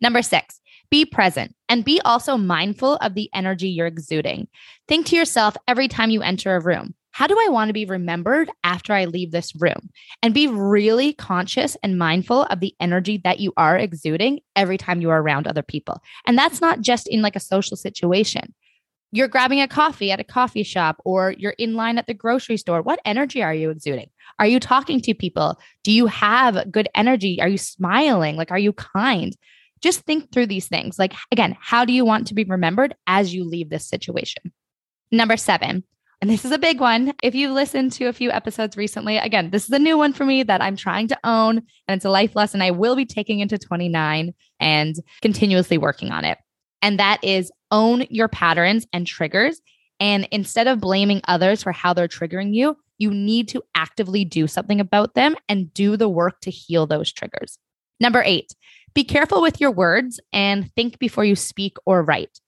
Number 0.00 0.22
six, 0.22 0.60
be 0.90 1.04
present 1.04 1.54
and 1.68 1.84
be 1.84 2.00
also 2.04 2.36
mindful 2.36 2.96
of 2.96 3.14
the 3.14 3.28
energy 3.34 3.68
you're 3.68 3.86
exuding. 3.86 4.48
Think 4.86 5.06
to 5.06 5.16
yourself 5.16 5.56
every 5.66 5.88
time 5.88 6.10
you 6.10 6.22
enter 6.22 6.56
a 6.56 6.60
room 6.60 6.94
how 7.18 7.26
do 7.26 7.36
I 7.36 7.48
want 7.48 7.68
to 7.68 7.72
be 7.72 7.84
remembered 7.84 8.48
after 8.62 8.92
I 8.92 9.06
leave 9.06 9.32
this 9.32 9.52
room? 9.56 9.90
And 10.22 10.32
be 10.32 10.46
really 10.46 11.14
conscious 11.14 11.76
and 11.82 11.98
mindful 11.98 12.44
of 12.44 12.60
the 12.60 12.76
energy 12.78 13.20
that 13.24 13.40
you 13.40 13.52
are 13.56 13.76
exuding 13.76 14.38
every 14.54 14.78
time 14.78 15.00
you 15.00 15.10
are 15.10 15.20
around 15.20 15.48
other 15.48 15.64
people. 15.64 16.00
And 16.28 16.38
that's 16.38 16.60
not 16.60 16.80
just 16.80 17.08
in 17.08 17.20
like 17.20 17.34
a 17.34 17.40
social 17.40 17.76
situation. 17.76 18.54
You're 19.10 19.26
grabbing 19.26 19.60
a 19.60 19.66
coffee 19.66 20.12
at 20.12 20.20
a 20.20 20.24
coffee 20.24 20.62
shop 20.62 20.98
or 21.04 21.34
you're 21.36 21.56
in 21.58 21.74
line 21.74 21.98
at 21.98 22.06
the 22.06 22.14
grocery 22.14 22.56
store. 22.56 22.82
What 22.82 23.00
energy 23.04 23.42
are 23.42 23.54
you 23.54 23.70
exuding? 23.70 24.10
Are 24.38 24.46
you 24.46 24.60
talking 24.60 25.00
to 25.00 25.12
people? 25.12 25.58
Do 25.82 25.90
you 25.90 26.06
have 26.06 26.70
good 26.70 26.88
energy? 26.94 27.40
Are 27.40 27.48
you 27.48 27.58
smiling? 27.58 28.36
Like, 28.36 28.52
are 28.52 28.60
you 28.60 28.74
kind? 28.74 29.36
Just 29.82 30.00
think 30.00 30.32
through 30.32 30.46
these 30.46 30.68
things. 30.68 30.98
Like, 30.98 31.14
again, 31.32 31.56
how 31.60 31.84
do 31.84 31.92
you 31.92 32.04
want 32.04 32.26
to 32.28 32.34
be 32.34 32.44
remembered 32.44 32.94
as 33.06 33.34
you 33.34 33.44
leave 33.44 33.70
this 33.70 33.86
situation? 33.86 34.52
Number 35.10 35.36
seven, 35.36 35.84
and 36.20 36.28
this 36.28 36.44
is 36.44 36.50
a 36.50 36.58
big 36.58 36.80
one. 36.80 37.14
If 37.22 37.34
you've 37.34 37.52
listened 37.52 37.92
to 37.92 38.06
a 38.06 38.12
few 38.12 38.30
episodes 38.30 38.76
recently, 38.76 39.18
again, 39.18 39.50
this 39.50 39.64
is 39.64 39.70
a 39.70 39.78
new 39.78 39.96
one 39.96 40.12
for 40.12 40.24
me 40.24 40.42
that 40.42 40.60
I'm 40.60 40.76
trying 40.76 41.08
to 41.08 41.18
own, 41.22 41.58
and 41.86 41.96
it's 41.96 42.04
a 42.04 42.10
life 42.10 42.34
lesson 42.34 42.60
I 42.60 42.72
will 42.72 42.96
be 42.96 43.06
taking 43.06 43.38
into 43.38 43.56
29 43.56 44.34
and 44.58 44.96
continuously 45.22 45.78
working 45.78 46.10
on 46.10 46.24
it. 46.24 46.38
And 46.82 46.98
that 46.98 47.22
is 47.22 47.52
own 47.70 48.04
your 48.10 48.28
patterns 48.28 48.86
and 48.92 49.06
triggers. 49.06 49.60
And 50.00 50.28
instead 50.30 50.66
of 50.66 50.80
blaming 50.80 51.20
others 51.28 51.62
for 51.62 51.72
how 51.72 51.92
they're 51.92 52.08
triggering 52.08 52.52
you, 52.54 52.76
you 52.98 53.12
need 53.12 53.48
to 53.48 53.62
actively 53.74 54.24
do 54.24 54.46
something 54.46 54.80
about 54.80 55.14
them 55.14 55.36
and 55.48 55.72
do 55.72 55.96
the 55.96 56.08
work 56.08 56.40
to 56.40 56.50
heal 56.50 56.86
those 56.86 57.12
triggers. 57.12 57.58
Number 58.00 58.22
eight, 58.24 58.52
be 58.98 59.04
careful 59.04 59.40
with 59.40 59.60
your 59.60 59.70
words 59.70 60.18
and 60.32 60.74
think 60.74 60.98
before 60.98 61.24
you 61.24 61.36
speak 61.36 61.76
or 61.86 62.02
write. 62.02 62.40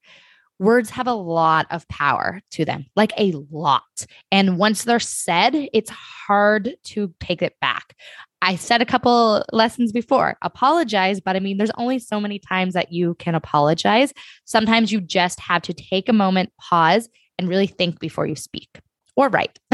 words 0.59 0.91
have 0.91 1.07
a 1.07 1.13
lot 1.13 1.65
of 1.71 1.87
power 1.87 2.41
to 2.51 2.65
them, 2.65 2.87
like 2.97 3.13
a 3.17 3.33
lot. 3.53 4.05
And 4.33 4.59
once 4.59 4.83
they're 4.83 4.99
said, 4.99 5.55
it's 5.73 5.91
hard 5.91 6.75
to 6.87 7.15
take 7.21 7.41
it 7.41 7.55
back. 7.61 7.95
I 8.43 8.57
said 8.57 8.83
a 8.83 8.85
couple 8.85 9.45
lessons 9.53 9.93
before 9.93 10.37
apologize, 10.43 11.21
but 11.21 11.37
I 11.37 11.39
mean, 11.39 11.57
there's 11.57 11.71
only 11.79 12.01
so 12.01 12.19
many 12.19 12.41
times 12.41 12.75
that 12.75 12.91
you 12.91 13.15
can 13.15 13.37
apologize. 13.37 14.13
Sometimes 14.45 14.91
you 14.91 15.01
just 15.01 15.39
have 15.39 15.63
to 15.63 15.73
take 15.73 16.09
a 16.09 16.13
moment, 16.13 16.51
pause, 16.61 17.09
and 17.39 17.49
really 17.49 17.69
think 17.69 18.01
before 18.01 18.27
you 18.27 18.35
speak 18.35 18.81
or 19.15 19.29
write. 19.29 19.57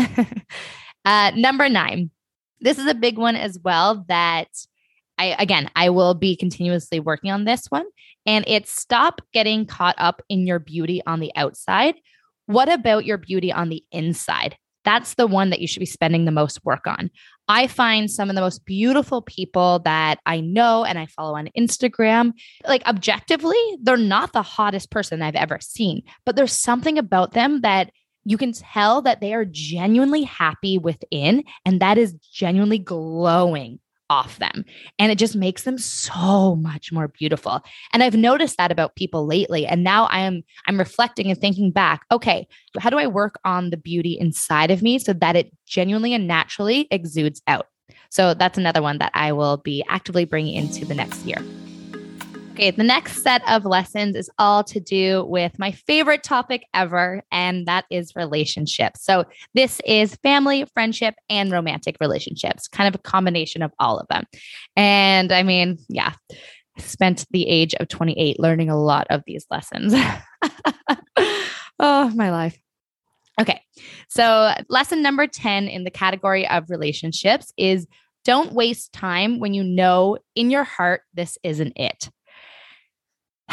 uh, 1.06 1.32
number 1.34 1.70
nine, 1.70 2.10
this 2.60 2.78
is 2.78 2.86
a 2.86 2.94
big 2.94 3.16
one 3.16 3.34
as 3.34 3.58
well 3.64 4.04
that 4.08 4.48
I, 5.18 5.36
again, 5.38 5.70
I 5.74 5.90
will 5.90 6.14
be 6.14 6.36
continuously 6.36 7.00
working 7.00 7.30
on 7.30 7.44
this 7.44 7.66
one. 7.66 7.86
And 8.26 8.44
it's 8.46 8.70
stop 8.70 9.20
getting 9.32 9.66
caught 9.66 9.94
up 9.98 10.22
in 10.28 10.46
your 10.46 10.58
beauty 10.58 11.02
on 11.06 11.20
the 11.20 11.32
outside. 11.36 11.94
What 12.46 12.70
about 12.70 13.04
your 13.04 13.18
beauty 13.18 13.52
on 13.52 13.68
the 13.68 13.84
inside? 13.92 14.56
That's 14.84 15.14
the 15.14 15.26
one 15.26 15.50
that 15.50 15.60
you 15.60 15.66
should 15.66 15.80
be 15.80 15.86
spending 15.86 16.24
the 16.24 16.30
most 16.30 16.64
work 16.64 16.86
on. 16.86 17.10
I 17.48 17.66
find 17.66 18.08
some 18.08 18.30
of 18.30 18.36
the 18.36 18.40
most 18.40 18.64
beautiful 18.64 19.20
people 19.20 19.80
that 19.80 20.20
I 20.26 20.40
know 20.40 20.84
and 20.84 20.96
I 20.96 21.06
follow 21.06 21.36
on 21.36 21.50
Instagram. 21.58 22.32
Like, 22.66 22.86
objectively, 22.86 23.58
they're 23.82 23.96
not 23.96 24.32
the 24.32 24.42
hottest 24.42 24.92
person 24.92 25.22
I've 25.22 25.34
ever 25.34 25.58
seen, 25.60 26.02
but 26.24 26.36
there's 26.36 26.52
something 26.52 26.98
about 26.98 27.32
them 27.32 27.62
that 27.62 27.90
you 28.24 28.36
can 28.36 28.52
tell 28.52 29.02
that 29.02 29.20
they 29.20 29.34
are 29.34 29.44
genuinely 29.44 30.22
happy 30.22 30.78
within 30.78 31.44
and 31.64 31.80
that 31.80 31.98
is 31.98 32.14
genuinely 32.32 32.78
glowing 32.78 33.80
off 34.10 34.38
them. 34.38 34.64
And 34.98 35.10
it 35.10 35.18
just 35.18 35.36
makes 35.36 35.62
them 35.62 35.78
so 35.78 36.56
much 36.56 36.92
more 36.92 37.08
beautiful. 37.08 37.62
And 37.92 38.02
i've 38.02 38.16
noticed 38.16 38.56
that 38.58 38.72
about 38.72 38.96
people 38.96 39.26
lately. 39.26 39.66
And 39.66 39.82
now 39.82 40.06
i 40.06 40.20
am 40.20 40.42
i'm 40.66 40.78
reflecting 40.78 41.30
and 41.30 41.40
thinking 41.40 41.70
back 41.70 42.02
okay 42.10 42.46
how 42.78 42.90
do 42.90 42.98
i 42.98 43.06
work 43.06 43.36
on 43.44 43.70
the 43.70 43.76
beauty 43.76 44.16
inside 44.18 44.70
of 44.70 44.82
me 44.82 44.98
so 44.98 45.12
that 45.12 45.36
it 45.36 45.52
genuinely 45.66 46.14
and 46.14 46.26
naturally 46.26 46.86
exudes 46.90 47.42
out? 47.46 47.66
So 48.10 48.34
that's 48.34 48.58
another 48.58 48.82
one 48.82 48.98
that 48.98 49.12
i 49.14 49.32
will 49.32 49.58
be 49.58 49.84
actively 49.88 50.24
bringing 50.24 50.54
into 50.54 50.84
the 50.84 50.94
next 50.94 51.24
year 51.24 51.38
Okay, 52.56 52.70
the 52.70 52.82
next 52.82 53.22
set 53.22 53.46
of 53.46 53.66
lessons 53.66 54.16
is 54.16 54.30
all 54.38 54.64
to 54.64 54.80
do 54.80 55.26
with 55.26 55.58
my 55.58 55.72
favorite 55.72 56.22
topic 56.22 56.64
ever, 56.72 57.22
and 57.30 57.66
that 57.66 57.84
is 57.90 58.16
relationships. 58.16 59.04
So, 59.04 59.26
this 59.52 59.78
is 59.84 60.14
family, 60.22 60.64
friendship, 60.72 61.16
and 61.28 61.52
romantic 61.52 61.98
relationships, 62.00 62.66
kind 62.66 62.88
of 62.88 62.94
a 62.94 63.02
combination 63.02 63.60
of 63.60 63.72
all 63.78 63.98
of 63.98 64.08
them. 64.08 64.24
And 64.74 65.32
I 65.32 65.42
mean, 65.42 65.76
yeah, 65.90 66.14
spent 66.78 67.26
the 67.30 67.46
age 67.46 67.74
of 67.74 67.88
28 67.88 68.40
learning 68.40 68.70
a 68.70 68.80
lot 68.80 69.06
of 69.10 69.22
these 69.26 69.44
lessons. 69.50 69.92
oh, 71.78 72.08
my 72.14 72.30
life. 72.30 72.58
Okay, 73.38 73.60
so 74.08 74.54
lesson 74.70 75.02
number 75.02 75.26
10 75.26 75.68
in 75.68 75.84
the 75.84 75.90
category 75.90 76.48
of 76.48 76.70
relationships 76.70 77.52
is 77.58 77.86
don't 78.24 78.54
waste 78.54 78.94
time 78.94 79.40
when 79.40 79.52
you 79.52 79.62
know 79.62 80.16
in 80.34 80.50
your 80.50 80.64
heart 80.64 81.02
this 81.12 81.36
isn't 81.44 81.74
it 81.76 82.08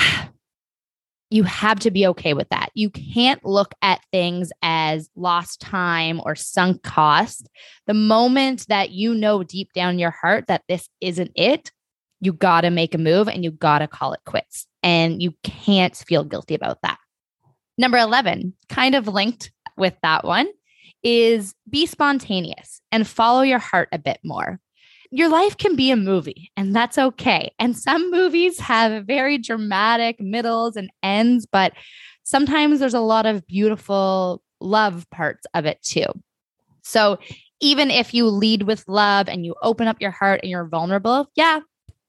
you 1.30 1.44
have 1.44 1.80
to 1.80 1.92
be 1.92 2.06
okay 2.08 2.34
with 2.34 2.50
that. 2.50 2.70
You 2.74 2.90
can't 2.90 3.44
look 3.44 3.74
at 3.82 4.02
things 4.12 4.52
as 4.62 5.10
lost 5.16 5.62
time 5.62 6.22
or 6.24 6.36
sunk 6.36 6.84
cost. 6.84 7.50
The 7.88 7.94
moment 7.94 8.68
that 8.68 8.92
you 8.92 9.14
know 9.14 9.44
deep 9.44 9.74
down 9.74 10.00
your 10.00 10.12
heart 10.12 10.46
that 10.48 10.64
this 10.68 10.88
isn't 11.02 11.32
it, 11.36 11.72
you 12.22 12.34
got 12.34 12.62
to 12.62 12.70
make 12.70 12.94
a 12.94 13.00
move 13.00 13.28
and 13.28 13.44
you 13.44 13.52
got 13.52 13.80
to 13.80 13.88
call 13.88 14.14
it 14.14 14.22
quits. 14.26 14.68
And 14.82 15.22
you 15.22 15.34
can't 15.44 15.96
feel 15.96 16.24
guilty 16.24 16.56
about 16.56 16.80
that. 16.84 16.98
Number 17.78 17.98
11, 17.98 18.54
kind 18.70 18.96
of 18.96 19.08
linked 19.08 19.52
with 19.78 19.96
that 20.04 20.24
one, 20.24 20.48
is 21.02 21.54
be 21.70 21.86
spontaneous 21.86 22.82
and 22.92 23.08
follow 23.08 23.42
your 23.42 23.60
heart 23.60 23.90
a 23.92 23.98
bit 23.98 24.20
more 24.24 24.60
your 25.14 25.30
life 25.30 25.58
can 25.58 25.76
be 25.76 25.92
a 25.92 25.96
movie, 25.96 26.52
and 26.58 26.76
that's 26.76 26.98
okay. 26.98 27.54
And 27.60 27.78
some 27.78 28.10
movies 28.10 28.60
have 28.60 29.06
very 29.06 29.38
dramatic 29.38 30.20
middles 30.20 30.76
and 30.76 30.90
ends, 31.04 31.46
but 31.46 31.74
sometimes 32.24 32.80
there's 32.80 32.96
a 32.96 33.00
lot 33.00 33.28
of 33.28 33.46
beautiful 33.46 34.42
love 34.60 35.08
parts 35.12 35.46
of 35.54 35.68
it 35.68 35.80
too. 35.84 36.08
So 36.82 37.20
even 37.62 37.92
if 37.92 38.12
you 38.12 38.28
lead 38.28 38.64
with 38.64 38.88
love 38.88 39.30
and 39.30 39.46
you 39.46 39.54
open 39.62 39.88
up 39.88 40.02
your 40.02 40.10
heart 40.10 40.40
and 40.42 40.50
you're 40.50 40.68
vulnerable, 40.68 41.30
yeah, 41.36 41.60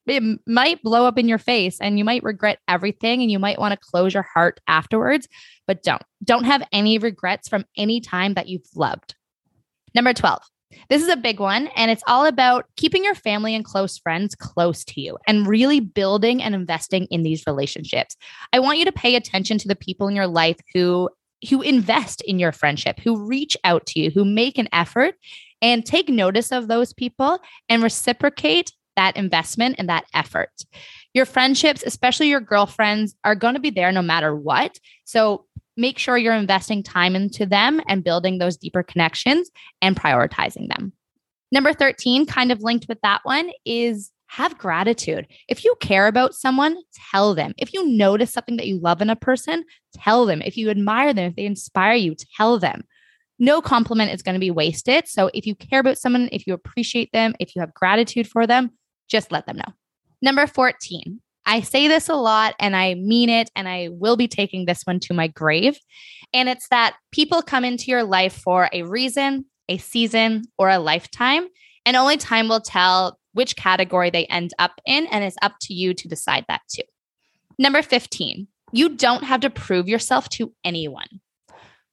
it 0.07 0.41
might 0.47 0.83
blow 0.83 1.05
up 1.05 1.19
in 1.19 1.29
your 1.29 1.37
face 1.37 1.83
and 1.83 1.99
you 1.99 2.07
might 2.07 2.23
regret 2.23 2.59
everything 2.69 3.21
and 3.21 3.31
you 3.31 3.39
might 3.39 3.59
want 3.59 3.73
to 3.73 3.87
close 3.91 4.15
your 4.15 4.23
heart 4.23 4.61
afterwards, 4.67 5.29
but 5.67 5.83
don't. 5.83 6.03
Don't 6.25 6.45
have 6.45 6.67
any 6.73 6.97
regrets 6.97 7.51
from 7.51 7.67
any 7.77 8.01
time 8.01 8.33
that 8.33 8.49
you've 8.49 8.67
loved. 8.75 9.15
Number 9.95 10.15
12, 10.15 10.41
this 10.89 11.03
is 11.03 11.09
a 11.09 11.17
big 11.17 11.41
one, 11.41 11.69
and 11.77 11.91
it's 11.91 12.03
all 12.07 12.27
about 12.27 12.67
keeping 12.77 13.05
your 13.05 13.15
family 13.15 13.55
and 13.55 13.65
close 13.65 13.99
friends 13.99 14.35
close 14.35 14.85
to 14.87 15.01
you 15.01 15.19
and 15.27 15.47
really 15.47 15.81
building 15.81 16.43
and 16.43 16.55
investing 16.55 17.07
in 17.07 17.23
these 17.23 17.45
relationships. 17.47 18.17
I 18.53 18.61
want 18.61 18.79
you 18.79 18.85
to 18.85 18.93
pay 18.93 19.17
attention 19.17 19.59
to 19.59 19.69
the 19.69 19.77
people 19.77 20.09
in 20.09 20.17
your 20.17 20.27
life 20.27 20.59
who 20.75 21.09
who 21.51 21.61
invest 21.61 22.23
in 22.23 22.39
your 22.39 22.53
friendship, 22.53 22.99
who 23.01 23.27
reach 23.27 23.57
out 23.65 23.85
to 23.87 24.01
you, 24.01 24.11
who 24.11 24.25
make 24.25 24.57
an 24.57 24.69
effort 24.73 25.15
and 25.61 25.85
take 25.85 26.09
notice 26.09 26.53
of 26.53 26.69
those 26.69 26.93
people 26.93 27.39
and 27.69 27.83
reciprocate 27.83 28.73
that 28.97 29.17
investment 29.17 29.77
and 29.79 29.89
that 29.89 30.05
effort. 30.15 30.51
Your 31.13 31.27
friendships, 31.27 31.83
especially 31.85 32.29
your 32.29 32.41
girlfriends, 32.41 33.15
are 33.25 33.35
going 33.35 33.55
to 33.55 33.61
be 33.61 33.71
there 33.71 33.93
no 33.93 34.03
matter 34.03 34.35
what. 34.35 34.79
So 35.05 35.47
make 35.77 35.99
sure 35.99 36.17
you're 36.17 36.35
investing 36.35 36.83
time 36.83 37.17
into 37.17 37.47
them 37.47 37.81
and 37.89 38.05
building 38.05 38.39
those 38.39 38.57
deeper 38.57 38.83
connections 38.83 39.51
and 39.83 39.97
prioritizing 39.97 40.69
them. 40.69 40.93
Number 41.51 41.73
13, 41.73 42.27
kind 42.27 42.51
of 42.53 42.63
linked 42.63 42.87
with 42.89 43.01
that 43.03 43.21
one, 43.25 43.51
is 43.65 44.11
have 44.27 44.59
gratitude. 44.59 45.27
If 45.49 45.65
you 45.65 45.77
care 45.81 46.07
about 46.07 46.35
someone, 46.35 46.77
tell 47.13 47.35
them. 47.35 47.55
If 47.59 47.73
you 47.73 47.89
notice 47.89 48.33
something 48.33 48.57
that 48.57 48.67
you 48.67 48.81
love 48.81 49.01
in 49.01 49.11
a 49.11 49.17
person, 49.17 49.65
tell 49.93 50.27
them. 50.27 50.43
If 50.43 50.57
you 50.57 50.71
admire 50.71 51.13
them, 51.13 51.31
if 51.31 51.37
they 51.37 51.45
inspire 51.45 51.95
you, 51.95 52.17
tell 52.37 52.59
them. 52.59 52.83
No 53.39 53.61
compliment 53.61 54.13
is 54.13 54.23
going 54.23 54.35
to 54.35 54.41
be 54.41 54.51
wasted. 54.51 55.07
So 55.07 55.31
if 55.35 55.47
you 55.47 55.55
care 55.55 55.81
about 55.81 55.99
someone, 55.99 56.29
if 56.33 56.47
you 56.47 56.55
appreciate 56.55 57.13
them, 57.13 57.35
if 57.39 57.55
you 57.55 57.61
have 57.61 57.75
gratitude 57.75 58.27
for 58.27 58.47
them, 58.47 58.71
just 59.09 59.31
let 59.31 59.47
them 59.47 59.57
know. 59.57 59.73
Number 60.23 60.47
14, 60.47 61.21
I 61.47 61.61
say 61.61 61.89
this 61.89 62.09
a 62.09 62.15
lot 62.15 62.55
and 62.59 62.75
I 62.75 62.95
mean 62.95 63.29
it, 63.29 63.51
and 63.55 63.69
I 63.69 63.89
will 63.91 64.17
be 64.17 64.29
taking 64.29 64.65
this 64.65 64.83
one 64.85 65.01
to 65.01 65.15
my 65.15 65.29
grave. 65.29 65.79
And 66.33 66.49
it's 66.49 66.69
that 66.69 66.97
people 67.13 67.43
come 67.43 67.65
into 67.65 67.91
your 67.91 68.03
life 68.03 68.35
for 68.35 68.69
a 68.73 68.83
reason, 68.83 69.45
a 69.69 69.79
season, 69.79 70.45
or 70.59 70.71
a 70.71 70.79
lifetime. 70.79 71.49
And 71.87 71.97
only 71.97 72.17
time 72.17 72.49
will 72.49 72.61
tell 72.61 73.19
which 73.33 73.57
category 73.57 74.11
they 74.11 74.27
end 74.27 74.53
up 74.59 74.81
in. 74.87 75.07
And 75.07 75.23
it's 75.23 75.37
up 75.43 75.55
to 75.63 75.75
you 75.75 75.93
to 75.95 76.09
decide 76.09 76.45
that 76.49 76.63
too. 76.73 76.83
Number 77.59 77.83
15, 77.83 78.49
you 78.73 78.97
don't 78.97 79.25
have 79.25 79.41
to 79.41 79.51
prove 79.51 79.87
yourself 79.87 80.29
to 80.31 80.53
anyone. 80.65 81.21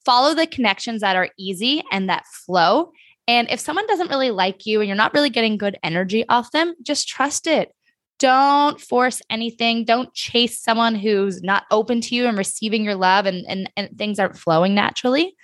Follow 0.06 0.34
the 0.34 0.48
connections 0.48 1.02
that 1.02 1.16
are 1.16 1.30
easy 1.38 1.84
and 1.92 2.10
that 2.10 2.26
flow. 2.26 2.92
And 3.28 3.50
if 3.52 3.60
someone 3.60 3.86
doesn't 3.86 4.10
really 4.10 4.32
like 4.32 4.66
you 4.66 4.80
and 4.80 4.88
you're 4.88 4.96
not 4.96 5.14
really 5.14 5.30
getting 5.30 5.58
good 5.58 5.78
energy 5.84 6.26
off 6.28 6.52
them, 6.52 6.74
just 6.82 7.08
trust 7.08 7.46
it 7.46 7.72
don't 8.22 8.80
force 8.80 9.20
anything. 9.32 9.84
Don't 9.84 10.14
chase 10.14 10.62
someone 10.62 10.94
who's 10.94 11.42
not 11.42 11.64
open 11.72 12.02
to 12.02 12.16
you 12.16 12.28
and 12.28 12.38
receiving 12.38 12.84
your 12.84 12.94
love 12.94 13.26
and, 13.26 13.44
and, 13.48 13.68
and 13.76 13.98
things 13.98 14.20
aren't 14.20 14.38
flowing 14.38 14.76
naturally. 14.76 15.36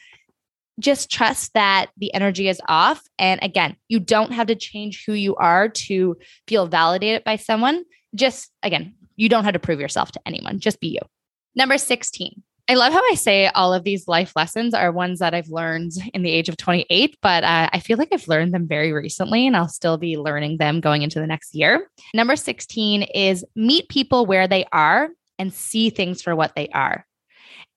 Just 0.79 1.09
trust 1.09 1.55
that 1.55 1.87
the 1.97 2.13
energy 2.13 2.47
is 2.47 2.61
off. 2.67 3.01
And 3.17 3.41
again, 3.41 3.77
you 3.87 3.99
don't 3.99 4.31
have 4.31 4.45
to 4.47 4.55
change 4.55 5.05
who 5.07 5.13
you 5.13 5.35
are 5.37 5.69
to 5.69 6.17
feel 6.47 6.67
validated 6.67 7.23
by 7.23 7.37
someone. 7.37 7.83
Just 8.13 8.51
again, 8.61 8.93
you 9.15 9.27
don't 9.27 9.43
have 9.43 9.53
to 9.53 9.59
prove 9.59 9.79
yourself 9.79 10.11
to 10.11 10.21
anyone. 10.27 10.59
Just 10.59 10.79
be 10.79 10.89
you. 10.89 10.99
Number 11.55 11.79
16, 11.79 12.43
I 12.69 12.75
love 12.75 12.91
how 12.91 13.01
I 13.11 13.15
say 13.15 13.47
all 13.47 13.73
of 13.73 13.85
these 13.85 14.09
life 14.09 14.33
lessons 14.35 14.73
are 14.73 14.91
ones 14.91 15.19
that 15.19 15.33
I've 15.33 15.47
learned 15.47 15.93
in 16.13 16.21
the 16.21 16.31
age 16.31 16.49
of 16.49 16.57
28, 16.57 17.17
but 17.21 17.45
uh, 17.45 17.69
I 17.71 17.79
feel 17.79 17.97
like 17.97 18.09
I've 18.11 18.27
learned 18.27 18.53
them 18.53 18.67
very 18.67 18.91
recently 18.91 19.47
and 19.47 19.55
I'll 19.55 19.69
still 19.69 19.97
be 19.97 20.17
learning 20.17 20.57
them 20.57 20.81
going 20.81 21.01
into 21.01 21.21
the 21.21 21.27
next 21.27 21.55
year. 21.55 21.89
Number 22.13 22.35
16 22.35 23.03
is 23.03 23.45
meet 23.55 23.87
people 23.87 24.25
where 24.25 24.49
they 24.49 24.65
are 24.73 25.09
and 25.39 25.53
see 25.53 25.89
things 25.89 26.21
for 26.21 26.35
what 26.35 26.55
they 26.55 26.67
are. 26.69 27.05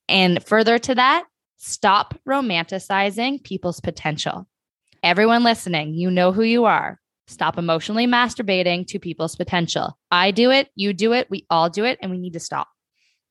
And 0.08 0.44
further 0.44 0.76
to 0.80 0.96
that, 0.96 1.24
stop 1.58 2.18
romanticizing 2.28 3.44
people's 3.44 3.78
potential. 3.78 4.48
Everyone 5.04 5.44
listening, 5.44 5.94
you 5.94 6.10
know 6.10 6.32
who 6.32 6.42
you 6.42 6.64
are. 6.64 6.98
Stop 7.28 7.58
emotionally 7.58 8.08
masturbating 8.08 8.88
to 8.88 8.98
people's 8.98 9.36
potential. 9.36 9.96
I 10.10 10.32
do 10.32 10.50
it, 10.50 10.68
you 10.74 10.92
do 10.92 11.12
it, 11.12 11.30
we 11.30 11.46
all 11.48 11.70
do 11.70 11.84
it, 11.84 12.00
and 12.02 12.10
we 12.10 12.18
need 12.18 12.32
to 12.32 12.40
stop 12.40 12.66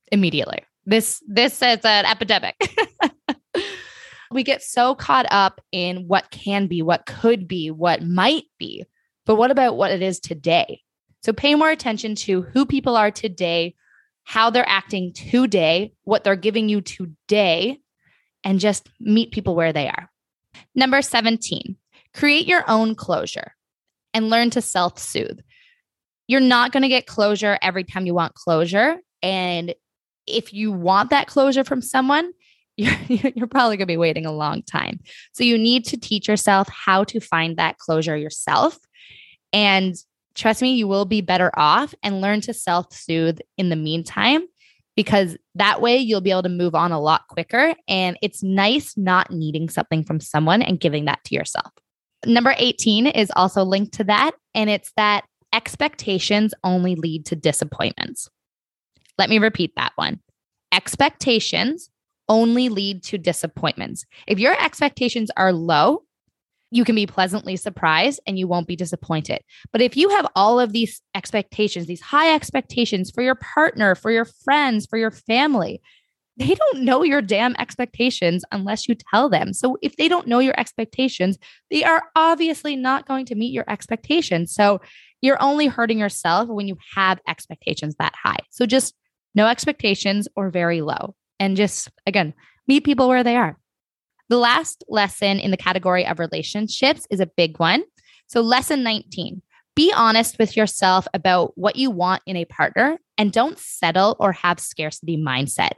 immediately. 0.09 0.63
This 0.89 1.21
this 1.27 1.61
is 1.61 1.85
an 1.85 2.05
epidemic. 2.05 2.55
we 4.31 4.41
get 4.41 4.63
so 4.63 4.95
caught 4.95 5.27
up 5.29 5.61
in 5.71 6.07
what 6.07 6.31
can 6.31 6.65
be, 6.65 6.81
what 6.81 7.05
could 7.05 7.47
be, 7.47 7.69
what 7.69 8.01
might 8.01 8.45
be. 8.57 8.85
But 9.27 9.35
what 9.35 9.51
about 9.51 9.77
what 9.77 9.91
it 9.91 10.01
is 10.01 10.19
today? 10.19 10.81
So 11.21 11.31
pay 11.31 11.53
more 11.53 11.69
attention 11.69 12.15
to 12.15 12.41
who 12.41 12.65
people 12.65 12.97
are 12.97 13.11
today, 13.11 13.75
how 14.23 14.49
they're 14.49 14.67
acting 14.67 15.13
today, 15.13 15.93
what 16.05 16.23
they're 16.23 16.35
giving 16.35 16.69
you 16.69 16.81
today, 16.81 17.77
and 18.43 18.59
just 18.59 18.89
meet 18.99 19.31
people 19.31 19.53
where 19.53 19.71
they 19.71 19.89
are. 19.89 20.09
Number 20.73 21.03
17, 21.03 21.77
create 22.15 22.47
your 22.47 22.63
own 22.67 22.95
closure 22.95 23.53
and 24.15 24.31
learn 24.31 24.49
to 24.49 24.61
self 24.61 24.97
soothe. 24.97 25.39
You're 26.25 26.41
not 26.41 26.71
going 26.71 26.81
to 26.81 26.89
get 26.89 27.05
closure 27.05 27.59
every 27.61 27.83
time 27.83 28.07
you 28.07 28.15
want 28.15 28.33
closure. 28.33 28.97
And 29.21 29.75
if 30.29 30.53
you 30.53 30.71
want 30.71 31.09
that 31.09 31.27
closure 31.27 31.63
from 31.63 31.81
someone, 31.81 32.31
you're, 32.77 32.95
you're 33.07 33.47
probably 33.47 33.77
going 33.77 33.87
to 33.87 33.93
be 33.93 33.97
waiting 33.97 34.25
a 34.25 34.31
long 34.31 34.63
time. 34.63 34.99
So 35.33 35.43
you 35.43 35.57
need 35.57 35.85
to 35.85 35.97
teach 35.97 36.27
yourself 36.27 36.69
how 36.69 37.03
to 37.05 37.19
find 37.19 37.57
that 37.57 37.77
closure 37.77 38.15
yourself. 38.15 38.77
And 39.51 39.95
trust 40.35 40.61
me, 40.61 40.73
you 40.73 40.87
will 40.87 41.05
be 41.05 41.21
better 41.21 41.51
off 41.55 41.93
and 42.03 42.21
learn 42.21 42.41
to 42.41 42.53
self 42.53 42.93
soothe 42.93 43.39
in 43.57 43.69
the 43.69 43.75
meantime, 43.75 44.43
because 44.95 45.35
that 45.55 45.81
way 45.81 45.97
you'll 45.97 46.21
be 46.21 46.31
able 46.31 46.43
to 46.43 46.49
move 46.49 46.73
on 46.73 46.91
a 46.91 47.01
lot 47.01 47.27
quicker. 47.29 47.75
And 47.87 48.17
it's 48.21 48.43
nice 48.43 48.95
not 48.95 49.31
needing 49.31 49.69
something 49.69 50.03
from 50.03 50.19
someone 50.19 50.61
and 50.61 50.79
giving 50.79 51.05
that 51.05 51.23
to 51.25 51.35
yourself. 51.35 51.71
Number 52.25 52.53
18 52.57 53.07
is 53.07 53.31
also 53.35 53.63
linked 53.63 53.93
to 53.95 54.03
that. 54.05 54.31
And 54.53 54.69
it's 54.69 54.91
that 54.95 55.25
expectations 55.53 56.53
only 56.63 56.95
lead 56.95 57.25
to 57.27 57.35
disappointments. 57.35 58.29
Let 59.19 59.29
me 59.29 59.37
repeat 59.37 59.73
that 59.75 59.91
one. 59.97 60.21
Expectations 60.71 61.89
only 62.29 62.69
lead 62.69 63.03
to 63.03 63.17
disappointments. 63.17 64.05
If 64.27 64.39
your 64.39 64.55
expectations 64.63 65.29
are 65.35 65.51
low, 65.51 66.03
you 66.71 66.85
can 66.85 66.95
be 66.95 67.05
pleasantly 67.05 67.57
surprised 67.57 68.21
and 68.25 68.39
you 68.39 68.47
won't 68.47 68.67
be 68.67 68.77
disappointed. 68.77 69.41
But 69.73 69.81
if 69.81 69.97
you 69.97 70.07
have 70.09 70.25
all 70.35 70.59
of 70.59 70.71
these 70.71 71.01
expectations, 71.15 71.87
these 71.87 71.99
high 72.01 72.33
expectations 72.33 73.11
for 73.11 73.21
your 73.21 73.35
partner, 73.35 73.93
for 73.93 74.09
your 74.09 74.25
friends, 74.25 74.85
for 74.85 74.97
your 74.97 75.11
family, 75.11 75.81
they 76.37 76.55
don't 76.55 76.83
know 76.83 77.03
your 77.03 77.21
damn 77.21 77.55
expectations 77.57 78.45
unless 78.53 78.87
you 78.87 78.95
tell 78.95 79.27
them. 79.27 79.51
So 79.51 79.77
if 79.81 79.97
they 79.97 80.07
don't 80.07 80.27
know 80.27 80.39
your 80.39 80.57
expectations, 80.57 81.37
they 81.69 81.83
are 81.83 82.03
obviously 82.15 82.77
not 82.77 83.05
going 83.05 83.25
to 83.25 83.35
meet 83.35 83.51
your 83.51 83.65
expectations. 83.67 84.53
So 84.53 84.79
you're 85.21 85.41
only 85.41 85.67
hurting 85.67 85.99
yourself 85.99 86.47
when 86.47 86.69
you 86.69 86.77
have 86.95 87.19
expectations 87.27 87.95
that 87.99 88.13
high. 88.23 88.37
So 88.51 88.65
just 88.65 88.95
no 89.35 89.47
expectations 89.47 90.27
or 90.35 90.49
very 90.49 90.81
low. 90.81 91.15
And 91.39 91.55
just 91.55 91.89
again, 92.05 92.33
meet 92.67 92.83
people 92.83 93.07
where 93.07 93.23
they 93.23 93.35
are. 93.35 93.57
The 94.29 94.37
last 94.37 94.83
lesson 94.87 95.39
in 95.39 95.51
the 95.51 95.57
category 95.57 96.05
of 96.05 96.19
relationships 96.19 97.07
is 97.09 97.19
a 97.19 97.25
big 97.25 97.59
one. 97.59 97.83
So, 98.27 98.41
lesson 98.41 98.83
19 98.83 99.41
be 99.79 99.93
honest 99.95 100.37
with 100.37 100.57
yourself 100.57 101.07
about 101.13 101.57
what 101.57 101.77
you 101.77 101.89
want 101.89 102.21
in 102.25 102.35
a 102.35 102.43
partner 102.43 102.99
and 103.17 103.31
don't 103.31 103.57
settle 103.57 104.17
or 104.19 104.33
have 104.33 104.59
scarcity 104.59 105.15
mindset. 105.15 105.77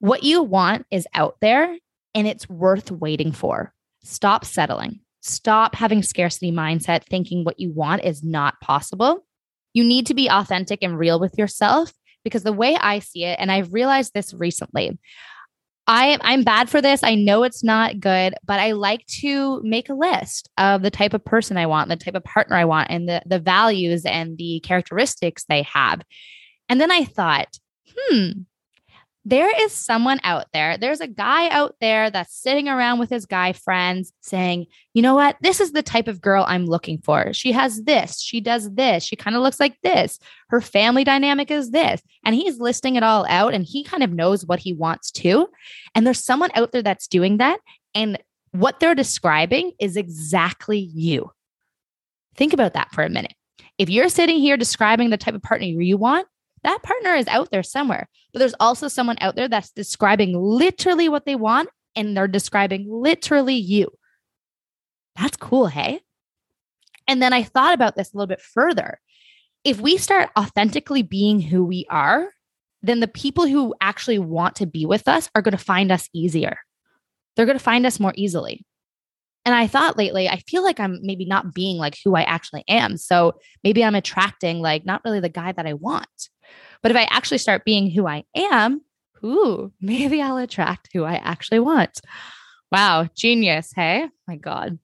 What 0.00 0.24
you 0.24 0.42
want 0.42 0.84
is 0.90 1.06
out 1.14 1.36
there 1.40 1.76
and 2.12 2.26
it's 2.26 2.48
worth 2.48 2.90
waiting 2.90 3.30
for. 3.30 3.72
Stop 4.02 4.44
settling. 4.44 4.98
Stop 5.20 5.76
having 5.76 6.02
scarcity 6.02 6.50
mindset, 6.50 7.04
thinking 7.04 7.44
what 7.44 7.60
you 7.60 7.70
want 7.72 8.02
is 8.02 8.24
not 8.24 8.60
possible. 8.60 9.24
You 9.74 9.84
need 9.84 10.06
to 10.06 10.14
be 10.14 10.28
authentic 10.28 10.82
and 10.82 10.98
real 10.98 11.20
with 11.20 11.38
yourself 11.38 11.92
because 12.24 12.42
the 12.42 12.52
way 12.52 12.76
I 12.76 12.98
see 12.98 13.24
it, 13.24 13.38
and 13.38 13.50
I've 13.50 13.72
realized 13.72 14.12
this 14.14 14.34
recently, 14.34 14.98
I, 15.86 16.18
I'm 16.20 16.44
bad 16.44 16.70
for 16.70 16.80
this. 16.80 17.02
I 17.02 17.16
know 17.16 17.42
it's 17.42 17.64
not 17.64 17.98
good, 17.98 18.34
but 18.44 18.60
I 18.60 18.72
like 18.72 19.04
to 19.20 19.60
make 19.64 19.88
a 19.88 19.94
list 19.94 20.48
of 20.56 20.82
the 20.82 20.90
type 20.90 21.14
of 21.14 21.24
person 21.24 21.56
I 21.56 21.66
want, 21.66 21.88
the 21.88 21.96
type 21.96 22.14
of 22.14 22.22
partner 22.22 22.54
I 22.56 22.64
want, 22.64 22.90
and 22.90 23.08
the, 23.08 23.22
the 23.26 23.40
values 23.40 24.04
and 24.04 24.38
the 24.38 24.60
characteristics 24.60 25.44
they 25.48 25.62
have. 25.62 26.02
And 26.68 26.80
then 26.80 26.92
I 26.92 27.04
thought, 27.04 27.48
hmm, 27.92 28.30
there 29.24 29.50
is 29.64 29.72
someone 29.72 30.18
out 30.24 30.46
there, 30.52 30.78
there's 30.78 31.00
a 31.00 31.06
guy 31.06 31.48
out 31.50 31.74
there 31.80 32.10
that's 32.10 32.34
sitting 32.34 32.68
around 32.68 32.98
with 32.98 33.10
his 33.10 33.26
guy 33.26 33.52
friends 33.52 34.12
saying, 34.22 34.66
you 34.94 35.02
know 35.02 35.14
what? 35.14 35.36
This 35.42 35.60
is 35.60 35.72
the 35.72 35.82
type 35.82 36.08
of 36.08 36.22
girl 36.22 36.44
I'm 36.48 36.64
looking 36.64 36.98
for. 36.98 37.34
She 37.34 37.52
has 37.52 37.82
this, 37.82 38.20
she 38.20 38.40
does 38.40 38.72
this, 38.74 39.04
she 39.04 39.16
kind 39.16 39.36
of 39.36 39.42
looks 39.42 39.60
like 39.60 39.76
this. 39.82 40.18
Her 40.48 40.62
family 40.62 41.04
dynamic 41.04 41.50
is 41.50 41.70
this. 41.70 42.00
And 42.24 42.34
he's 42.34 42.58
listing 42.58 42.96
it 42.96 43.02
all 43.02 43.26
out 43.28 43.52
and 43.52 43.64
he 43.64 43.84
kind 43.84 44.02
of 44.02 44.12
knows 44.12 44.46
what 44.46 44.60
he 44.60 44.72
wants 44.72 45.10
to. 45.12 45.48
And 45.94 46.06
there's 46.06 46.24
someone 46.24 46.50
out 46.54 46.72
there 46.72 46.82
that's 46.82 47.06
doing 47.06 47.36
that. 47.38 47.60
And 47.94 48.18
what 48.52 48.80
they're 48.80 48.94
describing 48.94 49.72
is 49.78 49.96
exactly 49.96 50.78
you. 50.78 51.30
Think 52.36 52.54
about 52.54 52.72
that 52.72 52.90
for 52.92 53.04
a 53.04 53.10
minute. 53.10 53.34
If 53.76 53.90
you're 53.90 54.08
sitting 54.08 54.38
here 54.38 54.56
describing 54.56 55.10
the 55.10 55.18
type 55.18 55.34
of 55.34 55.42
partner 55.42 55.66
you 55.66 55.98
want, 55.98 56.26
that 56.62 56.82
partner 56.82 57.14
is 57.14 57.26
out 57.28 57.50
there 57.50 57.62
somewhere. 57.62 58.08
But 58.32 58.40
there's 58.40 58.54
also 58.60 58.88
someone 58.88 59.16
out 59.20 59.36
there 59.36 59.48
that's 59.48 59.70
describing 59.70 60.34
literally 60.38 61.08
what 61.08 61.24
they 61.26 61.36
want 61.36 61.68
and 61.96 62.16
they're 62.16 62.28
describing 62.28 62.86
literally 62.88 63.54
you. 63.54 63.88
That's 65.16 65.36
cool, 65.36 65.66
hey? 65.66 66.00
And 67.08 67.20
then 67.20 67.32
I 67.32 67.42
thought 67.42 67.74
about 67.74 67.96
this 67.96 68.12
a 68.12 68.16
little 68.16 68.28
bit 68.28 68.40
further. 68.40 69.00
If 69.64 69.80
we 69.80 69.96
start 69.96 70.30
authentically 70.38 71.02
being 71.02 71.40
who 71.40 71.64
we 71.64 71.86
are, 71.90 72.28
then 72.82 73.00
the 73.00 73.08
people 73.08 73.46
who 73.46 73.74
actually 73.80 74.18
want 74.18 74.56
to 74.56 74.66
be 74.66 74.86
with 74.86 75.08
us 75.08 75.28
are 75.34 75.42
going 75.42 75.56
to 75.56 75.58
find 75.58 75.90
us 75.92 76.08
easier. 76.14 76.58
They're 77.36 77.46
going 77.46 77.58
to 77.58 77.64
find 77.64 77.84
us 77.84 78.00
more 78.00 78.12
easily. 78.16 78.64
And 79.44 79.54
I 79.54 79.66
thought 79.66 79.96
lately, 79.96 80.28
I 80.28 80.38
feel 80.46 80.62
like 80.62 80.78
I'm 80.78 80.98
maybe 81.02 81.24
not 81.24 81.54
being 81.54 81.78
like 81.78 81.96
who 82.04 82.14
I 82.14 82.22
actually 82.22 82.64
am. 82.68 82.96
So 82.96 83.34
maybe 83.64 83.82
I'm 83.82 83.94
attracting 83.94 84.60
like 84.60 84.84
not 84.84 85.02
really 85.04 85.20
the 85.20 85.28
guy 85.28 85.52
that 85.52 85.66
I 85.66 85.74
want. 85.74 86.08
But 86.82 86.90
if 86.90 86.96
I 86.96 87.08
actually 87.10 87.38
start 87.38 87.64
being 87.64 87.90
who 87.90 88.06
I 88.06 88.24
am, 88.34 88.80
ooh, 89.24 89.72
maybe 89.80 90.22
I'll 90.22 90.38
attract 90.38 90.88
who 90.92 91.04
I 91.04 91.14
actually 91.16 91.60
want. 91.60 92.00
Wow, 92.72 93.08
genius. 93.14 93.72
Hey, 93.74 94.08
my 94.26 94.36
God. 94.36 94.78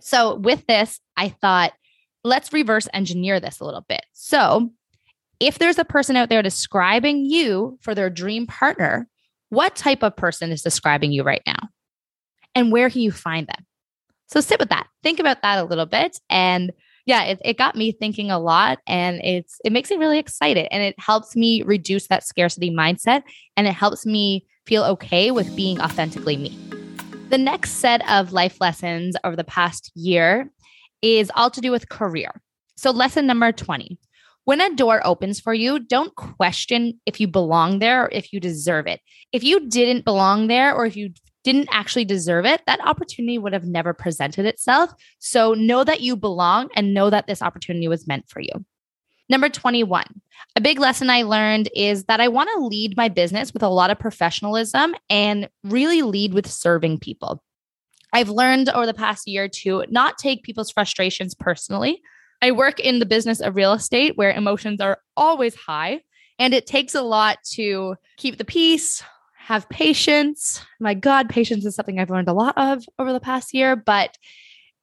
So 0.00 0.34
with 0.34 0.66
this, 0.66 1.00
I 1.16 1.30
thought, 1.30 1.72
let's 2.22 2.52
reverse 2.52 2.88
engineer 2.92 3.40
this 3.40 3.60
a 3.60 3.64
little 3.64 3.84
bit. 3.88 4.04
So 4.12 4.70
if 5.40 5.58
there's 5.58 5.78
a 5.78 5.84
person 5.84 6.16
out 6.16 6.28
there 6.28 6.42
describing 6.42 7.24
you 7.24 7.78
for 7.80 7.94
their 7.94 8.10
dream 8.10 8.46
partner, 8.46 9.08
what 9.48 9.76
type 9.76 10.02
of 10.02 10.16
person 10.16 10.50
is 10.50 10.62
describing 10.62 11.12
you 11.12 11.22
right 11.22 11.42
now? 11.46 11.68
And 12.54 12.72
where 12.72 12.90
can 12.90 13.02
you 13.02 13.12
find 13.12 13.46
them? 13.46 13.66
So 14.28 14.40
sit 14.40 14.58
with 14.58 14.70
that. 14.70 14.88
Think 15.02 15.20
about 15.20 15.42
that 15.42 15.58
a 15.58 15.64
little 15.64 15.86
bit 15.86 16.18
and 16.28 16.72
yeah, 17.06 17.22
it, 17.22 17.40
it 17.44 17.56
got 17.56 17.76
me 17.76 17.92
thinking 17.92 18.32
a 18.32 18.38
lot 18.38 18.80
and 18.86 19.20
it's 19.22 19.60
it 19.64 19.72
makes 19.72 19.90
me 19.90 19.96
really 19.96 20.18
excited 20.18 20.66
and 20.72 20.82
it 20.82 20.98
helps 20.98 21.36
me 21.36 21.62
reduce 21.62 22.08
that 22.08 22.26
scarcity 22.26 22.70
mindset 22.70 23.22
and 23.56 23.68
it 23.68 23.72
helps 23.72 24.04
me 24.04 24.44
feel 24.66 24.82
okay 24.82 25.30
with 25.30 25.54
being 25.54 25.80
authentically 25.80 26.36
me. 26.36 26.58
The 27.30 27.38
next 27.38 27.74
set 27.74 28.08
of 28.10 28.32
life 28.32 28.60
lessons 28.60 29.16
over 29.22 29.36
the 29.36 29.44
past 29.44 29.92
year 29.94 30.50
is 31.00 31.30
all 31.36 31.50
to 31.50 31.60
do 31.60 31.70
with 31.70 31.88
career. 31.88 32.42
So 32.76 32.90
lesson 32.90 33.26
number 33.26 33.52
20. 33.52 33.98
When 34.44 34.60
a 34.60 34.74
door 34.74 35.04
opens 35.04 35.40
for 35.40 35.54
you, 35.54 35.78
don't 35.78 36.14
question 36.14 37.00
if 37.06 37.20
you 37.20 37.28
belong 37.28 37.78
there 37.78 38.04
or 38.04 38.08
if 38.12 38.32
you 38.32 38.40
deserve 38.40 38.86
it. 38.86 39.00
If 39.32 39.42
you 39.42 39.68
didn't 39.68 40.04
belong 40.04 40.46
there 40.48 40.74
or 40.74 40.86
if 40.86 40.96
you 40.96 41.10
didn't 41.46 41.68
actually 41.70 42.04
deserve 42.04 42.44
it, 42.44 42.60
that 42.66 42.84
opportunity 42.84 43.38
would 43.38 43.52
have 43.52 43.64
never 43.64 43.94
presented 43.94 44.46
itself. 44.46 44.92
So 45.20 45.54
know 45.54 45.84
that 45.84 46.00
you 46.00 46.16
belong 46.16 46.70
and 46.74 46.92
know 46.92 47.08
that 47.08 47.28
this 47.28 47.40
opportunity 47.40 47.86
was 47.86 48.08
meant 48.08 48.28
for 48.28 48.40
you. 48.40 48.64
Number 49.28 49.48
21, 49.48 50.06
a 50.56 50.60
big 50.60 50.80
lesson 50.80 51.08
I 51.08 51.22
learned 51.22 51.68
is 51.72 52.06
that 52.06 52.20
I 52.20 52.26
want 52.26 52.50
to 52.52 52.66
lead 52.66 52.96
my 52.96 53.08
business 53.08 53.52
with 53.52 53.62
a 53.62 53.68
lot 53.68 53.90
of 53.90 53.98
professionalism 54.00 54.96
and 55.08 55.48
really 55.62 56.02
lead 56.02 56.34
with 56.34 56.50
serving 56.50 56.98
people. 56.98 57.44
I've 58.12 58.28
learned 58.28 58.68
over 58.68 58.84
the 58.84 58.92
past 58.92 59.28
year 59.28 59.48
to 59.60 59.84
not 59.88 60.18
take 60.18 60.42
people's 60.42 60.72
frustrations 60.72 61.36
personally. 61.36 62.02
I 62.42 62.50
work 62.50 62.80
in 62.80 62.98
the 62.98 63.06
business 63.06 63.40
of 63.40 63.54
real 63.54 63.72
estate 63.72 64.16
where 64.16 64.32
emotions 64.32 64.80
are 64.80 64.98
always 65.16 65.54
high, 65.54 66.00
and 66.40 66.52
it 66.52 66.66
takes 66.66 66.96
a 66.96 67.02
lot 67.02 67.38
to 67.52 67.94
keep 68.16 68.36
the 68.36 68.44
peace, 68.44 69.00
have 69.46 69.68
patience. 69.68 70.60
My 70.80 70.94
God, 70.94 71.28
patience 71.28 71.64
is 71.64 71.76
something 71.76 72.00
I've 72.00 72.10
learned 72.10 72.26
a 72.26 72.32
lot 72.32 72.58
of 72.58 72.84
over 72.98 73.12
the 73.12 73.20
past 73.20 73.54
year, 73.54 73.76
but 73.76 74.18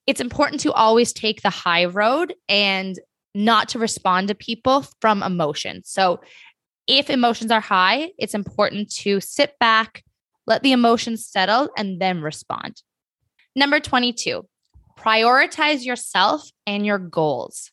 it's 0.08 0.22
important 0.22 0.62
to 0.62 0.72
always 0.72 1.12
take 1.12 1.42
the 1.42 1.50
high 1.50 1.84
road 1.84 2.34
and 2.48 2.98
not 3.36 3.68
to 3.70 3.80
respond 3.80 4.30
to 4.30 4.36
people 4.36 4.86
from 5.02 5.22
emotion. 5.22 5.82
So, 5.84 6.22
if 6.88 7.10
emotions 7.10 7.52
are 7.52 7.60
high, 7.60 8.12
it's 8.18 8.34
important 8.34 8.90
to 9.00 9.20
sit 9.20 9.60
back, 9.60 10.02
let 10.48 10.64
the 10.64 10.72
emotions 10.72 11.26
settle, 11.26 11.70
and 11.78 12.00
then 12.00 12.22
respond. 12.22 12.82
Number 13.58 13.82
22, 13.82 14.48
prioritize 14.98 15.84
yourself 15.84 16.50
and 16.66 16.86
your 16.86 17.00
goals. 17.00 17.70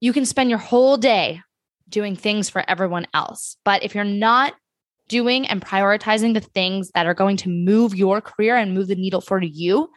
You 0.00 0.12
can 0.12 0.26
spend 0.26 0.50
your 0.50 0.58
whole 0.58 0.96
day 0.96 1.42
doing 1.88 2.16
things 2.16 2.48
for 2.50 2.68
everyone 2.68 3.06
else, 3.14 3.56
but 3.64 3.84
if 3.84 3.94
you're 3.94 4.02
not 4.02 4.54
doing 5.10 5.46
and 5.46 5.60
prioritizing 5.60 6.32
the 6.32 6.40
things 6.40 6.90
that 6.94 7.04
are 7.04 7.14
going 7.14 7.36
to 7.36 7.50
move 7.50 7.94
your 7.94 8.22
career 8.22 8.56
and 8.56 8.72
move 8.72 8.86
the 8.86 8.94
needle 8.94 9.20
for 9.20 9.42
you, 9.42 9.90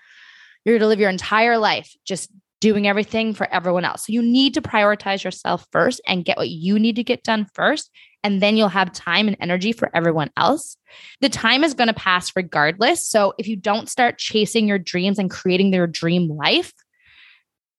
you're 0.66 0.74
going 0.74 0.82
to 0.82 0.88
live 0.88 1.00
your 1.00 1.10
entire 1.10 1.58
life 1.58 1.96
just 2.04 2.32
doing 2.60 2.88
everything 2.88 3.34
for 3.34 3.48
everyone 3.54 3.86
else. 3.86 4.08
So 4.08 4.14
you 4.14 4.22
need 4.22 4.54
to 4.54 4.62
prioritize 4.62 5.24
yourself 5.24 5.68
first 5.72 6.02
and 6.08 6.26
get 6.26 6.38
what 6.38 6.50
you 6.50 6.80
need 6.80 6.96
to 6.96 7.04
get 7.04 7.24
done 7.24 7.46
first. 7.54 7.92
And 8.24 8.42
then 8.42 8.56
you'll 8.56 8.70
have 8.70 8.94
time 8.94 9.28
and 9.28 9.38
energy 9.40 9.74
for 9.74 9.92
everyone 9.94 10.32
else. 10.38 10.78
The 11.20 11.28
time 11.30 11.64
is 11.64 11.74
going 11.74 11.90
to 11.90 11.94
pass 11.94 12.32
regardless. 12.36 13.06
So 13.06 13.34
if 13.38 13.48
you 13.48 13.58
don't 13.58 13.90
start 13.90 14.18
chasing 14.18 14.68
your 14.68 14.80
dreams 14.80 15.20
and 15.20 15.30
creating 15.30 15.74
your 15.74 15.88
dream 15.88 16.30
life, 16.30 16.74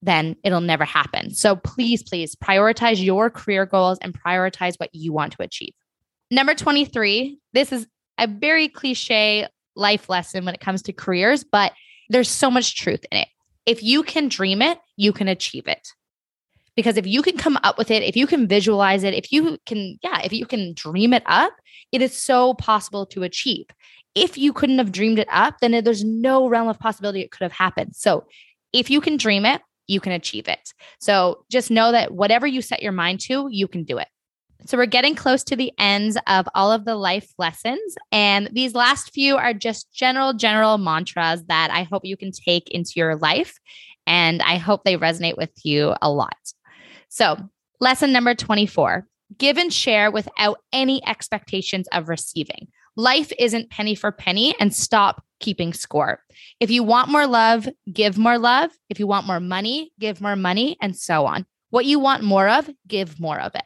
then 0.02 0.36
it'll 0.44 0.60
never 0.60 0.84
happen. 0.84 1.34
So 1.34 1.56
please, 1.56 2.02
please 2.02 2.36
prioritize 2.36 3.02
your 3.02 3.30
career 3.30 3.64
goals 3.64 3.98
and 4.02 4.12
prioritize 4.12 4.74
what 4.76 4.90
you 4.92 5.14
want 5.14 5.32
to 5.32 5.42
achieve. 5.42 5.72
Number 6.30 6.54
23, 6.54 7.38
this 7.52 7.72
is 7.72 7.86
a 8.18 8.26
very 8.26 8.68
cliche 8.68 9.46
life 9.76 10.08
lesson 10.08 10.44
when 10.44 10.54
it 10.54 10.60
comes 10.60 10.82
to 10.82 10.92
careers, 10.92 11.44
but 11.44 11.72
there's 12.08 12.28
so 12.28 12.50
much 12.50 12.76
truth 12.76 13.04
in 13.10 13.18
it. 13.18 13.28
If 13.66 13.82
you 13.82 14.02
can 14.02 14.28
dream 14.28 14.62
it, 14.62 14.78
you 14.96 15.12
can 15.12 15.28
achieve 15.28 15.66
it. 15.66 15.88
Because 16.76 16.96
if 16.96 17.06
you 17.06 17.22
can 17.22 17.36
come 17.36 17.58
up 17.62 17.78
with 17.78 17.90
it, 17.90 18.02
if 18.02 18.16
you 18.16 18.26
can 18.26 18.48
visualize 18.48 19.04
it, 19.04 19.14
if 19.14 19.32
you 19.32 19.58
can, 19.64 19.98
yeah, 20.02 20.20
if 20.22 20.32
you 20.32 20.44
can 20.44 20.74
dream 20.74 21.12
it 21.12 21.22
up, 21.26 21.52
it 21.92 22.02
is 22.02 22.16
so 22.16 22.54
possible 22.54 23.06
to 23.06 23.22
achieve. 23.22 23.66
If 24.14 24.36
you 24.36 24.52
couldn't 24.52 24.78
have 24.78 24.92
dreamed 24.92 25.18
it 25.18 25.28
up, 25.30 25.56
then 25.60 25.84
there's 25.84 26.04
no 26.04 26.48
realm 26.48 26.68
of 26.68 26.78
possibility 26.78 27.20
it 27.20 27.30
could 27.30 27.42
have 27.42 27.52
happened. 27.52 27.94
So 27.94 28.24
if 28.72 28.90
you 28.90 29.00
can 29.00 29.16
dream 29.16 29.44
it, 29.44 29.60
you 29.86 30.00
can 30.00 30.12
achieve 30.12 30.48
it. 30.48 30.72
So 31.00 31.44
just 31.50 31.70
know 31.70 31.92
that 31.92 32.12
whatever 32.12 32.46
you 32.46 32.62
set 32.62 32.82
your 32.82 32.92
mind 32.92 33.20
to, 33.20 33.48
you 33.50 33.68
can 33.68 33.84
do 33.84 33.98
it. 33.98 34.08
So 34.66 34.78
we're 34.78 34.86
getting 34.86 35.14
close 35.14 35.44
to 35.44 35.56
the 35.56 35.72
ends 35.78 36.16
of 36.26 36.48
all 36.54 36.72
of 36.72 36.84
the 36.84 36.96
life 36.96 37.30
lessons. 37.38 37.96
And 38.10 38.48
these 38.52 38.74
last 38.74 39.12
few 39.12 39.36
are 39.36 39.52
just 39.52 39.92
general, 39.92 40.32
general 40.32 40.78
mantras 40.78 41.44
that 41.44 41.70
I 41.70 41.82
hope 41.82 42.04
you 42.04 42.16
can 42.16 42.32
take 42.32 42.70
into 42.70 42.92
your 42.96 43.16
life. 43.16 43.58
And 44.06 44.40
I 44.42 44.56
hope 44.56 44.84
they 44.84 44.96
resonate 44.96 45.36
with 45.36 45.52
you 45.64 45.94
a 46.00 46.10
lot. 46.10 46.36
So, 47.08 47.36
lesson 47.80 48.12
number 48.12 48.34
24 48.34 49.06
give 49.38 49.58
and 49.58 49.72
share 49.72 50.10
without 50.10 50.58
any 50.72 51.04
expectations 51.06 51.88
of 51.92 52.08
receiving. 52.08 52.68
Life 52.96 53.32
isn't 53.38 53.70
penny 53.70 53.94
for 53.94 54.12
penny 54.12 54.54
and 54.60 54.72
stop 54.72 55.24
keeping 55.40 55.72
score. 55.72 56.20
If 56.60 56.70
you 56.70 56.84
want 56.84 57.10
more 57.10 57.26
love, 57.26 57.68
give 57.92 58.16
more 58.16 58.38
love. 58.38 58.70
If 58.88 59.00
you 59.00 59.06
want 59.06 59.26
more 59.26 59.40
money, 59.40 59.92
give 59.98 60.20
more 60.20 60.36
money, 60.36 60.76
and 60.80 60.96
so 60.96 61.26
on. 61.26 61.46
What 61.70 61.86
you 61.86 61.98
want 61.98 62.22
more 62.22 62.48
of, 62.48 62.70
give 62.86 63.18
more 63.18 63.40
of 63.40 63.54
it. 63.56 63.64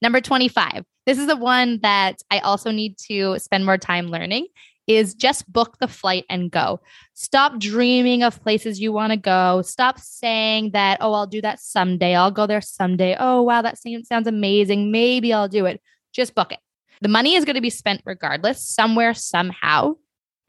Number 0.00 0.20
25. 0.20 0.84
This 1.06 1.18
is 1.18 1.26
the 1.26 1.36
one 1.36 1.80
that 1.82 2.22
I 2.30 2.38
also 2.40 2.70
need 2.70 2.96
to 3.08 3.38
spend 3.38 3.64
more 3.64 3.78
time 3.78 4.08
learning 4.08 4.46
is 4.86 5.14
just 5.14 5.50
book 5.52 5.76
the 5.78 5.86
flight 5.86 6.24
and 6.30 6.50
go. 6.50 6.80
Stop 7.14 7.58
dreaming 7.58 8.22
of 8.22 8.42
places 8.42 8.80
you 8.80 8.90
want 8.90 9.12
to 9.12 9.18
go. 9.18 9.62
Stop 9.62 10.00
saying 10.00 10.70
that, 10.72 10.98
oh, 11.00 11.12
I'll 11.12 11.26
do 11.26 11.42
that 11.42 11.60
someday. 11.60 12.14
I'll 12.14 12.30
go 12.30 12.46
there 12.46 12.62
someday. 12.62 13.14
Oh, 13.18 13.42
wow, 13.42 13.60
that 13.62 13.78
sounds 13.78 14.26
amazing. 14.26 14.90
Maybe 14.90 15.32
I'll 15.32 15.48
do 15.48 15.66
it. 15.66 15.80
Just 16.12 16.34
book 16.34 16.52
it. 16.52 16.58
The 17.02 17.08
money 17.08 17.34
is 17.34 17.44
going 17.44 17.54
to 17.54 17.60
be 17.60 17.70
spent 17.70 18.00
regardless, 18.04 18.64
somewhere, 18.64 19.14
somehow. 19.14 19.96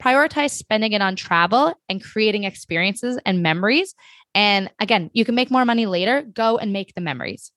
Prioritize 0.02 0.52
spending 0.52 0.92
it 0.92 1.02
on 1.02 1.16
travel 1.16 1.74
and 1.88 2.02
creating 2.02 2.44
experiences 2.44 3.18
and 3.26 3.42
memories. 3.42 3.94
And 4.34 4.70
again, 4.80 5.10
you 5.12 5.26
can 5.26 5.34
make 5.34 5.50
more 5.50 5.66
money 5.66 5.84
later. 5.84 6.22
Go 6.22 6.56
and 6.56 6.72
make 6.72 6.94
the 6.94 7.02
memories. 7.02 7.52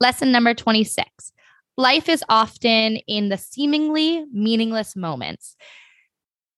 Lesson 0.00 0.30
number 0.30 0.52
26 0.52 1.32
Life 1.76 2.08
is 2.08 2.24
often 2.28 2.96
in 3.06 3.28
the 3.28 3.36
seemingly 3.36 4.24
meaningless 4.32 4.96
moments. 4.96 5.56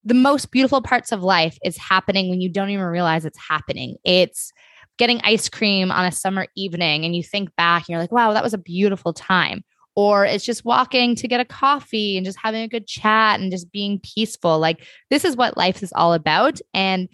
The 0.05 0.15
most 0.15 0.51
beautiful 0.53 0.81
parts 0.81 1.11
of 1.13 1.23
life 1.23 1.59
is 1.65 1.77
happening 1.77 2.31
when 2.31 2.41
you 2.41 2.49
don't 2.49 2.71
even 2.71 2.87
realize 2.87 3.25
it's 3.25 3.39
happening. 3.39 3.97
It's 4.05 4.53
getting 4.97 5.21
ice 5.23 5.49
cream 5.49 5.91
on 5.91 6.05
a 6.05 6.13
summer 6.13 6.47
evening 6.57 7.05
and 7.05 7.15
you 7.15 7.23
think 7.23 7.55
back 7.57 7.83
and 7.83 7.89
you're 7.91 8.01
like, 8.01 8.13
wow, 8.13 8.33
that 8.33 8.43
was 8.43 8.55
a 8.55 8.59
beautiful 8.59 9.13
time. 9.13 9.65
Or 9.97 10.25
it's 10.25 10.45
just 10.45 10.65
walking 10.65 11.17
to 11.17 11.27
get 11.27 11.41
a 11.41 11.45
coffee 11.45 12.17
and 12.17 12.25
just 12.25 12.39
having 12.41 12.63
a 12.63 12.69
good 12.69 12.87
chat 12.87 13.41
and 13.41 13.51
just 13.51 13.73
being 13.73 14.01
peaceful. 14.01 14.61
Like, 14.61 14.87
this 15.11 15.25
is 15.25 15.37
what 15.37 15.57
life 15.57 15.83
is 15.83 15.93
all 15.93 16.15
about. 16.15 16.61
And 16.73 17.09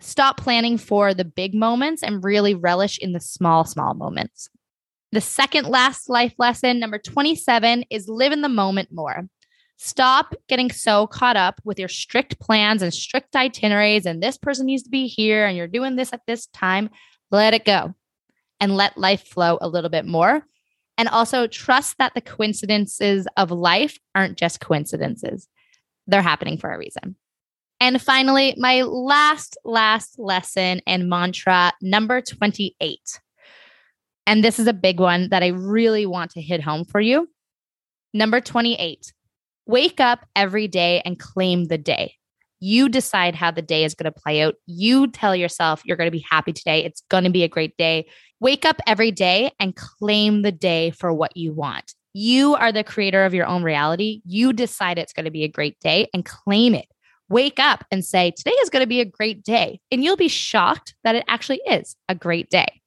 stop 0.00 0.36
planning 0.36 0.78
for 0.78 1.14
the 1.14 1.24
big 1.24 1.54
moments 1.54 2.02
and 2.02 2.22
really 2.22 2.54
relish 2.54 2.98
in 2.98 3.12
the 3.12 3.20
small, 3.20 3.64
small 3.64 3.94
moments. 3.94 4.48
The 5.12 5.20
second 5.20 5.66
last 5.66 6.08
life 6.08 6.34
lesson, 6.38 6.78
number 6.78 6.98
27, 6.98 7.84
is 7.90 8.08
live 8.08 8.32
in 8.32 8.42
the 8.42 8.48
moment 8.48 8.88
more. 8.92 9.28
Stop 9.78 10.34
getting 10.48 10.70
so 10.70 11.06
caught 11.06 11.36
up 11.36 11.60
with 11.64 11.78
your 11.78 11.88
strict 11.88 12.40
plans 12.40 12.82
and 12.82 12.92
strict 12.92 13.36
itineraries, 13.36 14.06
and 14.06 14.22
this 14.22 14.38
person 14.38 14.66
needs 14.66 14.82
to 14.82 14.90
be 14.90 15.06
here, 15.06 15.46
and 15.46 15.56
you're 15.56 15.66
doing 15.66 15.96
this 15.96 16.12
at 16.12 16.22
this 16.26 16.46
time. 16.46 16.90
Let 17.30 17.54
it 17.54 17.64
go 17.64 17.94
and 18.58 18.74
let 18.74 18.98
life 18.98 19.26
flow 19.26 19.58
a 19.60 19.68
little 19.68 19.90
bit 19.90 20.06
more. 20.06 20.44
And 20.98 21.08
also 21.08 21.46
trust 21.46 21.98
that 21.98 22.14
the 22.14 22.22
coincidences 22.22 23.28
of 23.36 23.50
life 23.50 23.98
aren't 24.14 24.38
just 24.38 24.60
coincidences, 24.60 25.46
they're 26.06 26.22
happening 26.22 26.56
for 26.56 26.72
a 26.72 26.78
reason. 26.78 27.16
And 27.78 28.00
finally, 28.00 28.54
my 28.56 28.80
last, 28.82 29.58
last 29.62 30.18
lesson 30.18 30.80
and 30.86 31.10
mantra, 31.10 31.74
number 31.82 32.22
28 32.22 33.20
and 34.26 34.42
this 34.42 34.58
is 34.58 34.66
a 34.66 34.72
big 34.72 35.00
one 35.00 35.28
that 35.30 35.42
I 35.42 35.48
really 35.48 36.04
want 36.04 36.32
to 36.32 36.42
hit 36.42 36.62
home 36.62 36.84
for 36.84 37.00
you. 37.00 37.28
Number 38.12 38.40
28, 38.40 39.12
wake 39.66 40.00
up 40.00 40.26
every 40.34 40.68
day 40.68 41.02
and 41.04 41.18
claim 41.18 41.66
the 41.66 41.78
day. 41.78 42.14
You 42.58 42.88
decide 42.88 43.34
how 43.34 43.50
the 43.50 43.62
day 43.62 43.84
is 43.84 43.94
going 43.94 44.10
to 44.12 44.20
play 44.20 44.42
out. 44.42 44.54
You 44.66 45.08
tell 45.08 45.36
yourself 45.36 45.82
you're 45.84 45.96
going 45.96 46.08
to 46.08 46.18
be 46.18 46.24
happy 46.28 46.52
today. 46.52 46.84
It's 46.84 47.02
going 47.10 47.24
to 47.24 47.30
be 47.30 47.44
a 47.44 47.48
great 47.48 47.76
day. 47.76 48.06
Wake 48.40 48.64
up 48.64 48.80
every 48.86 49.10
day 49.10 49.52
and 49.60 49.76
claim 49.76 50.42
the 50.42 50.52
day 50.52 50.90
for 50.90 51.12
what 51.12 51.36
you 51.36 51.52
want. 51.52 51.94
You 52.14 52.54
are 52.54 52.72
the 52.72 52.84
creator 52.84 53.24
of 53.24 53.34
your 53.34 53.46
own 53.46 53.62
reality. 53.62 54.22
You 54.24 54.54
decide 54.54 54.98
it's 54.98 55.12
going 55.12 55.26
to 55.26 55.30
be 55.30 55.44
a 55.44 55.48
great 55.48 55.78
day 55.80 56.08
and 56.14 56.24
claim 56.24 56.74
it. 56.74 56.86
Wake 57.28 57.58
up 57.58 57.84
and 57.90 58.04
say, 58.04 58.30
Today 58.30 58.52
is 58.62 58.70
going 58.70 58.82
to 58.82 58.88
be 58.88 59.00
a 59.00 59.04
great 59.04 59.42
day. 59.42 59.80
And 59.90 60.02
you'll 60.02 60.16
be 60.16 60.28
shocked 60.28 60.94
that 61.04 61.14
it 61.14 61.24
actually 61.28 61.60
is 61.66 61.96
a 62.08 62.14
great 62.14 62.48
day. 62.48 62.80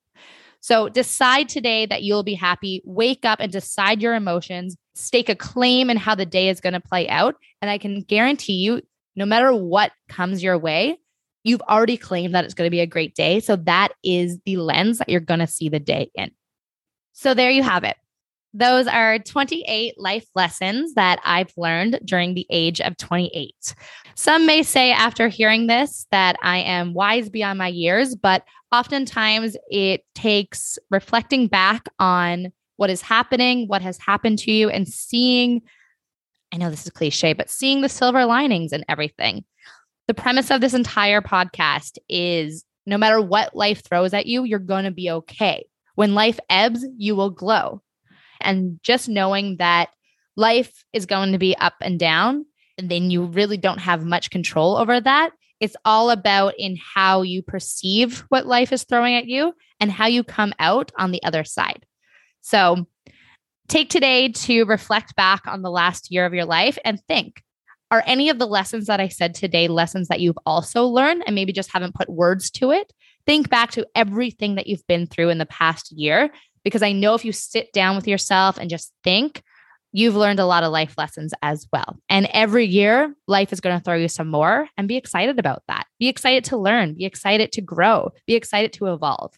So 0.62 0.90
decide 0.90 1.50
today 1.50 1.86
that 1.86 2.04
you'll 2.04 2.24
be 2.24 2.34
happy. 2.34 2.82
Wake 2.86 3.26
up 3.26 3.40
and 3.40 3.52
decide 3.52 4.02
your 4.02 4.14
emotions, 4.14 4.76
stake 4.96 5.30
a 5.30 5.36
claim 5.36 5.90
in 5.90 5.98
how 5.98 6.16
the 6.16 6.26
day 6.26 6.50
is 6.50 6.60
going 6.60 6.74
to 6.74 6.80
play 6.80 7.08
out. 7.08 7.36
And 7.62 7.72
I 7.72 7.78
can 7.78 8.02
guarantee 8.02 8.54
you, 8.54 8.82
no 9.16 9.26
matter 9.26 9.54
what 9.54 9.92
comes 10.10 10.44
your 10.44 10.58
way, 10.58 10.98
you've 11.44 11.62
already 11.62 11.98
claimed 11.98 12.36
that 12.36 12.46
it's 12.46 12.54
going 12.54 12.68
to 12.68 12.72
be 12.72 12.82
a 12.82 12.88
great 12.88 13.16
day. 13.16 13.40
So 13.40 13.56
that 13.56 13.90
is 14.04 14.38
the 14.46 14.58
lens 14.58 14.98
that 14.98 15.10
you're 15.10 15.22
going 15.22 15.40
to 15.40 15.48
see 15.48 15.70
the 15.70 15.80
day 15.80 16.12
in. 16.16 16.32
So 17.14 17.34
there 17.34 17.52
you 17.52 17.64
have 17.64 17.84
it. 17.84 17.96
Those 18.54 18.88
are 18.88 19.20
28 19.20 20.00
life 20.00 20.26
lessons 20.34 20.96
that 20.96 21.20
I've 21.24 21.54
learned 21.56 22.00
during 22.04 22.34
the 22.34 22.48
age 22.50 22.82
of 22.82 22.98
28. 22.98 23.76
Some 24.16 24.46
may 24.46 24.64
say 24.64 24.92
after 24.92 25.28
hearing 25.28 25.68
this 25.68 26.08
that 26.12 26.36
I 26.42 26.58
am 26.60 26.94
wise 26.94 27.30
beyond 27.30 27.60
my 27.60 27.68
years, 27.68 28.16
but 28.16 28.44
oftentimes 28.72 29.56
it 29.70 30.04
takes 30.16 30.80
reflecting 30.90 31.48
back 31.48 31.88
on 32.00 32.52
what 32.78 32.90
is 32.90 33.02
happening, 33.02 33.68
what 33.68 33.82
has 33.82 34.00
happened 34.00 34.40
to 34.40 34.52
you, 34.52 34.70
and 34.70 34.88
seeing 34.88 35.62
I 36.52 36.58
know 36.58 36.72
this 36.72 36.86
is 36.86 36.92
cliche, 36.92 37.34
but 37.34 37.50
seeing 37.50 37.82
the 37.82 37.90
silver 37.90 38.26
linings 38.26 38.74
and 38.74 38.84
everything. 38.90 39.46
The 40.08 40.16
premise 40.16 40.50
of 40.50 40.62
this 40.62 40.74
entire 40.74 41.22
podcast 41.22 42.00
is 42.10 42.66
no 42.88 42.98
matter 42.98 43.22
what 43.22 43.56
life 43.56 43.84
throws 43.84 44.14
at 44.14 44.26
you, 44.26 44.44
you're 44.44 44.58
going 44.58 44.86
to 44.86 44.92
be 44.92 45.12
okay. 45.12 45.68
When 45.94 46.16
life 46.16 46.40
ebbs, 46.50 46.84
you 46.98 47.16
will 47.16 47.30
glow. 47.30 47.84
And 48.42 48.80
just 48.84 49.10
knowing 49.10 49.58
that 49.58 49.90
life 50.36 50.84
is 50.94 51.06
going 51.06 51.32
to 51.34 51.38
be 51.38 51.56
up 51.58 51.76
and 51.82 52.00
down, 52.00 52.46
and 52.78 52.90
then 52.90 53.12
you 53.12 53.26
really 53.26 53.58
don't 53.58 53.80
have 53.80 54.06
much 54.06 54.30
control 54.30 54.78
over 54.78 55.00
that. 55.02 55.32
It's 55.60 55.76
all 55.84 56.10
about 56.10 56.54
in 56.58 56.78
how 56.96 57.22
you 57.22 57.42
perceive 57.42 58.24
what 58.30 58.46
life 58.46 58.72
is 58.72 58.84
throwing 58.84 59.16
at 59.16 59.28
you 59.28 59.54
and 59.80 59.92
how 59.92 60.08
you 60.08 60.24
come 60.24 60.54
out 60.60 60.92
on 60.98 61.12
the 61.12 61.22
other 61.24 61.44
side. 61.44 61.86
So 62.42 62.88
take 63.68 63.90
today 63.90 64.30
to 64.30 64.64
reflect 64.64 65.16
back 65.16 65.46
on 65.46 65.62
the 65.62 65.70
last 65.70 66.12
year 66.12 66.26
of 66.26 66.34
your 66.34 66.46
life 66.46 66.78
and 66.86 67.02
think 67.08 67.44
are 67.92 68.04
any 68.06 68.30
of 68.30 68.40
the 68.40 68.48
lessons 68.48 68.86
that 68.86 69.00
I 69.00 69.08
said 69.08 69.34
today 69.34 69.68
lessons 69.68 70.08
that 70.10 70.20
you've 70.20 70.38
also 70.46 70.86
learned 70.86 71.24
and 71.26 71.36
maybe 71.36 71.52
just 71.52 71.72
haven't 71.72 71.96
put 71.96 72.10
words 72.10 72.52
to 72.52 72.72
it? 72.72 72.94
Think 73.26 73.50
back 73.50 73.72
to 73.72 73.88
everything 73.96 74.56
that 74.56 74.68
you've 74.68 74.86
been 74.88 75.08
through 75.08 75.30
in 75.30 75.40
the 75.40 75.46
past 75.46 75.92
year 75.92 76.30
because 76.64 76.82
I 76.82 76.92
know 76.92 77.16
if 77.16 77.26
you 77.26 77.32
sit 77.32 77.72
down 77.74 77.96
with 77.96 78.08
yourself 78.08 78.58
and 78.58 78.70
just 78.70 78.94
think, 79.04 79.44
you've 79.92 80.16
learned 80.16 80.40
a 80.40 80.46
lot 80.46 80.64
of 80.64 80.72
life 80.72 80.96
lessons 80.98 81.34
as 81.42 81.68
well. 81.74 81.98
And 82.10 82.28
every 82.32 82.66
year, 82.66 83.16
life 83.28 83.52
is 83.52 83.60
going 83.60 83.78
to 83.78 83.84
throw 83.84 83.96
you 83.96 84.08
some 84.08 84.28
more 84.28 84.68
and 84.78 84.88
be 84.88 84.98
excited 84.98 85.40
about 85.40 85.64
that. 85.68 85.88
Be 86.00 86.08
excited 86.08 86.44
to 86.46 86.58
learn, 86.58 86.94
be 86.94 87.06
excited 87.06 87.52
to 87.54 87.62
grow, 87.62 88.12
be 88.28 88.36
excited 88.36 88.74
to 88.74 88.88
evolve. 88.88 89.34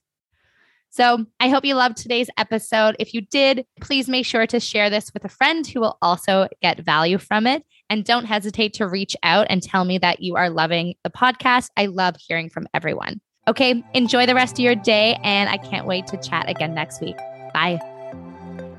So 0.93 1.25
I 1.39 1.47
hope 1.47 1.63
you 1.63 1.75
loved 1.75 1.95
today's 1.95 2.29
episode. 2.37 2.97
If 2.99 3.13
you 3.13 3.21
did, 3.21 3.65
please 3.79 4.09
make 4.09 4.25
sure 4.25 4.45
to 4.45 4.59
share 4.59 4.89
this 4.89 5.13
with 5.13 5.23
a 5.23 5.29
friend 5.29 5.65
who 5.65 5.79
will 5.79 5.97
also 6.01 6.49
get 6.61 6.81
value 6.81 7.17
from 7.17 7.47
it. 7.47 7.63
And 7.89 8.03
don't 8.03 8.25
hesitate 8.25 8.73
to 8.73 8.87
reach 8.87 9.15
out 9.23 9.47
and 9.49 9.63
tell 9.63 9.85
me 9.85 9.99
that 9.99 10.21
you 10.21 10.35
are 10.35 10.49
loving 10.49 10.95
the 11.05 11.09
podcast. 11.09 11.69
I 11.77 11.85
love 11.85 12.15
hearing 12.19 12.49
from 12.49 12.67
everyone. 12.73 13.21
Okay, 13.47 13.83
enjoy 13.95 14.27
the 14.27 14.35
rest 14.35 14.53
of 14.53 14.59
your 14.59 14.75
day, 14.75 15.17
and 15.23 15.49
I 15.49 15.57
can't 15.57 15.87
wait 15.87 16.05
to 16.07 16.17
chat 16.17 16.47
again 16.47 16.75
next 16.75 17.01
week. 17.01 17.17
Bye. 17.55 17.79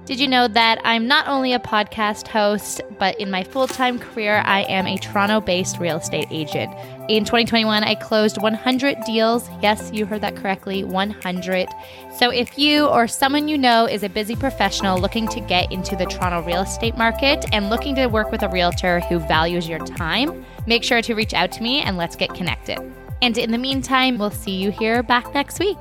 Did 0.04 0.20
you 0.20 0.28
know 0.28 0.46
that 0.46 0.80
I'm 0.84 1.08
not 1.08 1.26
only 1.26 1.52
a 1.52 1.58
podcast 1.58 2.28
host, 2.28 2.80
but 2.98 3.18
in 3.20 3.28
my 3.28 3.42
full 3.42 3.66
time 3.66 3.98
career, 3.98 4.42
I 4.44 4.62
am 4.62 4.86
a 4.86 4.98
Toronto 4.98 5.40
based 5.40 5.78
real 5.78 5.96
estate 5.96 6.28
agent? 6.30 6.72
In 7.08 7.24
2021, 7.24 7.82
I 7.82 7.96
closed 7.96 8.40
100 8.40 8.98
deals. 9.04 9.48
Yes, 9.60 9.90
you 9.92 10.06
heard 10.06 10.20
that 10.20 10.36
correctly 10.36 10.84
100. 10.84 11.68
So 12.16 12.30
if 12.30 12.56
you 12.56 12.86
or 12.86 13.08
someone 13.08 13.48
you 13.48 13.58
know 13.58 13.86
is 13.86 14.04
a 14.04 14.08
busy 14.08 14.36
professional 14.36 14.98
looking 14.98 15.26
to 15.28 15.40
get 15.40 15.72
into 15.72 15.96
the 15.96 16.06
Toronto 16.06 16.42
real 16.42 16.62
estate 16.62 16.96
market 16.96 17.44
and 17.52 17.68
looking 17.68 17.96
to 17.96 18.06
work 18.06 18.30
with 18.30 18.42
a 18.42 18.48
realtor 18.48 19.00
who 19.00 19.18
values 19.18 19.68
your 19.68 19.84
time, 19.86 20.44
make 20.66 20.84
sure 20.84 21.02
to 21.02 21.14
reach 21.14 21.34
out 21.34 21.50
to 21.52 21.62
me 21.62 21.80
and 21.80 21.96
let's 21.96 22.14
get 22.14 22.32
connected. 22.34 22.78
And 23.22 23.38
in 23.38 23.52
the 23.52 23.58
meantime, 23.58 24.18
we'll 24.18 24.32
see 24.32 24.56
you 24.56 24.72
here 24.72 25.02
back 25.02 25.32
next 25.32 25.60
week. 25.60 25.78